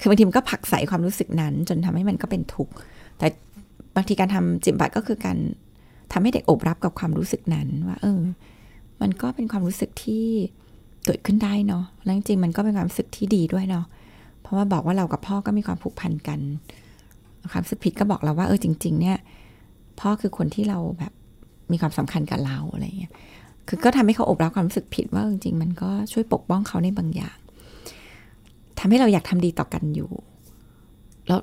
[0.00, 2.72] คือบางทีมันก็ผลักใส่ความรู้สึกนั้น จนทำให้มันก็เป็นทุกข์
[3.18, 3.26] แต่
[3.94, 5.38] บางทีการทำจิตบัดก็คือการ
[6.12, 8.20] ทำให้เด็กอบรับกับความรู้สึกนั้นว่าเออ
[9.00, 10.24] มันก็เป็นความรู้สึกที่
[11.06, 13.84] เกิดขึ้นได้เนาะแล้วจริงๆมันก็เป็นความรู้สึกที่ดีด้วยเนาะ
[14.42, 16.40] เพราะว่าบอกว่าเรากับพ่อก็มีความผูกพันกัน
[17.52, 19.18] ความรู้สึกผิดก็บอกเราว่าเออจริง ๆ เนี่ย
[20.00, 21.12] พ่อคือคนที่เราแบบ
[21.72, 23.12] มีความสำคัญกับเราอะไรเงี้ย
[23.68, 27.36] คือก็ทำให้เขาอบรับความรู้สึกผิดว่าจริงๆ มันก็ช่วยปกป้องเขาในบางอย่าง
[28.78, 30.10] ทำให้เราอยากทำดีต่อกันอยู่
[31.28, 31.40] แล้ว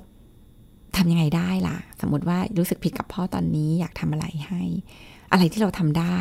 [0.96, 4.62] ทำยังไงได้ล่ะ สมมติว่ารู้สึกผิดกับพ่อตอนนี้อยากทำอะไรให้
[5.32, 6.16] อะไรที่เราทำได้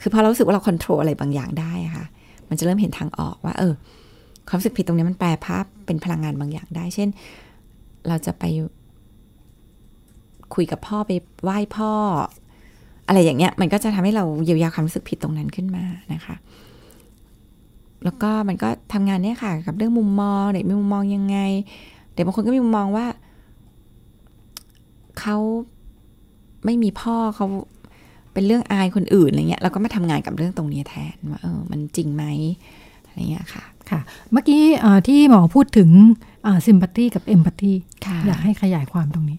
[0.00, 2.06] คือพอเรารู้สึกว่าเราควบคุมอะไรบางอย่างได้ค่ะ
[2.48, 3.74] มันจะเริ่มเห็นทางออกว่า เออ
[4.48, 7.08] ความรู้สึกผิดตรงนี้มันแปลภาพเป็นพลังงานบางอย่างได้ เช่น
[8.08, 8.44] เราจะไป
[10.54, 11.12] คุยกับพ่อไป
[11.42, 11.92] ไหว้พ่อ
[13.10, 16.36] อะไรอย่างเงี้ยมันก็จะทำให้เราเยียวยาความรู้สึกผิดตรงนั้นขึ้นมานะคะ
[18.04, 21.38] แล้วก็มันก็ทำงานเนี่ยค่ะ กับเรื่องมุมมองเด็กมีมุมมองยังไง
[22.14, 23.06] เด็กบางคนก็มีมุมมองว่า
[25.20, 25.36] เขา
[26.64, 27.46] ไม่มีพ่อเขา
[28.32, 32.24] เป็นเรื่องอายคนอื่นอะไรเงี้ยเราก็มาทำงานกับเรื่องตรงนี้แทนว่าเออมันจริงไหม
[33.06, 34.00] อะไรเงี้ยค่ะค่ะ
[34.32, 35.90] เมื่อกี้เอ่อที่หมอพูดถึง
[36.66, 37.72] ซิมพัตตีกับเอมพัตตี
[38.06, 39.38] ค่ะอยากให้ขยายความตรงนี้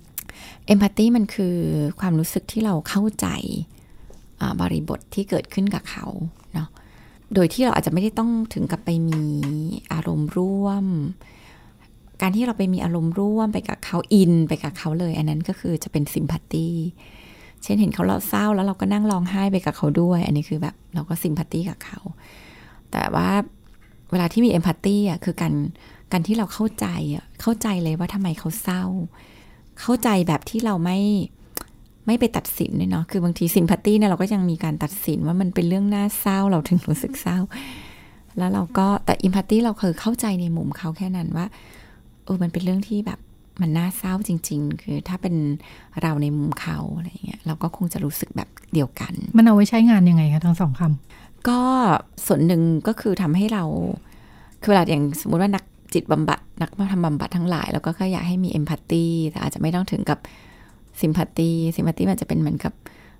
[0.68, 1.56] เอมพัตตีมันคือ
[2.00, 3.28] ความรู้สึกที่เราเข้าใจ
[4.62, 6.06] บริบทที่เกิดขึ้นกับเขา
[6.54, 6.68] เนาะ
[7.34, 9.24] โดยที่เราอาจจะไม่ได้ต้องถึงกับไปมี
[9.94, 10.86] อารมณ์ร่วม
[12.22, 16.68] การที่เราไปมีอารมณ์ร่วมไปกับเขาอินไปกับเขาเลย อันนั้นก็คือจะเป็นซิมพัตตี
[17.64, 22.00] เช่นเห็นเขาเราเศร้าแล้วเราก็นั่งร้องไห้ไปกับเขาด้วย อันนี้คือแบบเราก็ซิมพัตตีกับเขา
[22.92, 23.30] แต่ว่า
[24.12, 25.54] เวลาที่มีเอมพัตตีอะคือการ
[26.12, 28.84] การที่เราเข้าใจอะเข้าใจเลยว่าทำไมเขาเศร้า
[29.82, 31.00] เข้าใจแบบที่เราไม่
[32.08, 37.40] ไม่ไปตัดสินเลยเนาะคือบางทีซิมพัตตีเนี่ยเราก็ยังมีการตัดสินว่ามันเป็นเรื่องน่าเศร้าเราถึงรู้สึกเศร้า
[38.38, 41.46] แล้วเราก็แต่อิมพัตตีเราคือเข้าใจในมุมเขาแค่นั้นว่า
[42.26, 43.20] เออมันเป็นเรื่องที่แบบ
[43.62, 45.36] มันน่าเศร้าจริง ๆ คือถ้าเป็น
[46.02, 51.60] เราในมุมเขาอะไรเงี้ยเราก็คงจะรู้สึกแบบเดียวกัน มันเอาไว้ใช้งานยังไงคะทั้งสองคำก็
[52.26, 53.64] ส่วนหนึ่งก็คือทำให้เรา
[54.62, 55.64] คือเวลาอย่างสมมติว่านัก
[55.94, 60.20] จิตบำบัดนักทำบำบัดทั้งหลาย แล้วก็อยากให้มีเอมพัตตีแต่อาจจะไม่ต้องถึงกับ
[61.02, 62.74] ซิมพัตตีซิมพัตตีมันจะเป็นเหมือนกับ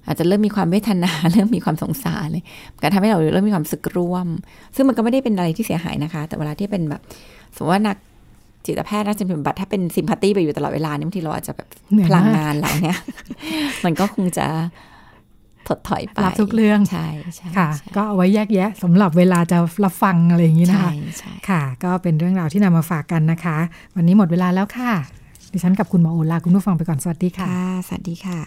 [0.08, 2.44] อาจจะเริ่มมีความเวทนา เริ่มมีความสงสารเลย
[2.82, 4.28] การทำให้เราเริ่มมีความรู้สึกร่วม
[4.76, 7.02] ซึ่งมันก็ไม่ได้เป็นอะไรที่เสียหายนะคะ แต่เวลาที่เป็นแบบ
[7.56, 7.98] สมมติว่านัก
[8.66, 12.98] จิตแพทย์นักจิตบำบัดถ้าเป็นซิมพัตตีไปอยู่ตลอดเวลานี่บางทีเราอาจจะแบบเหนื่อยพมากลังงานเราเนี่ย
[13.86, 14.48] มันก็คงจะ
[15.72, 23.58] ถดถอยไปรับทุกเรื่องใช่ใช่ค่ะใช่ก็เอาไว้แยกแยะสำหรับเวลาจะรับฟังอะไรอย่างนี้นะใช่คะใช่ค่ะ ก็เป็นเรื่องราวที่นำมาฝากกันนะคะ
[23.96, 24.92] วันนี้หมดเวลาแล้วค่ะ
[25.52, 28.40] ดิฉันกับคุณหมอโอลาคุณผู้ฟังไปก่อนสวัสดีค่ะค่ะสวัสดีค่ะ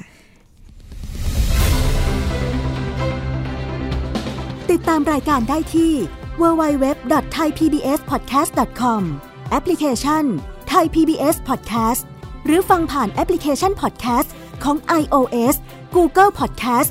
[4.71, 5.93] ติดตามรายการได้ที่
[6.41, 9.03] www.thaipbspodcast.com
[9.51, 10.25] แอปพลิเคชัน
[10.73, 12.03] Thai PBS Podcast
[12.45, 14.29] หรือฟังผ่านแอปพลิเคชัน Podcast
[14.65, 15.55] ของ iOS
[15.97, 16.91] Google Podcast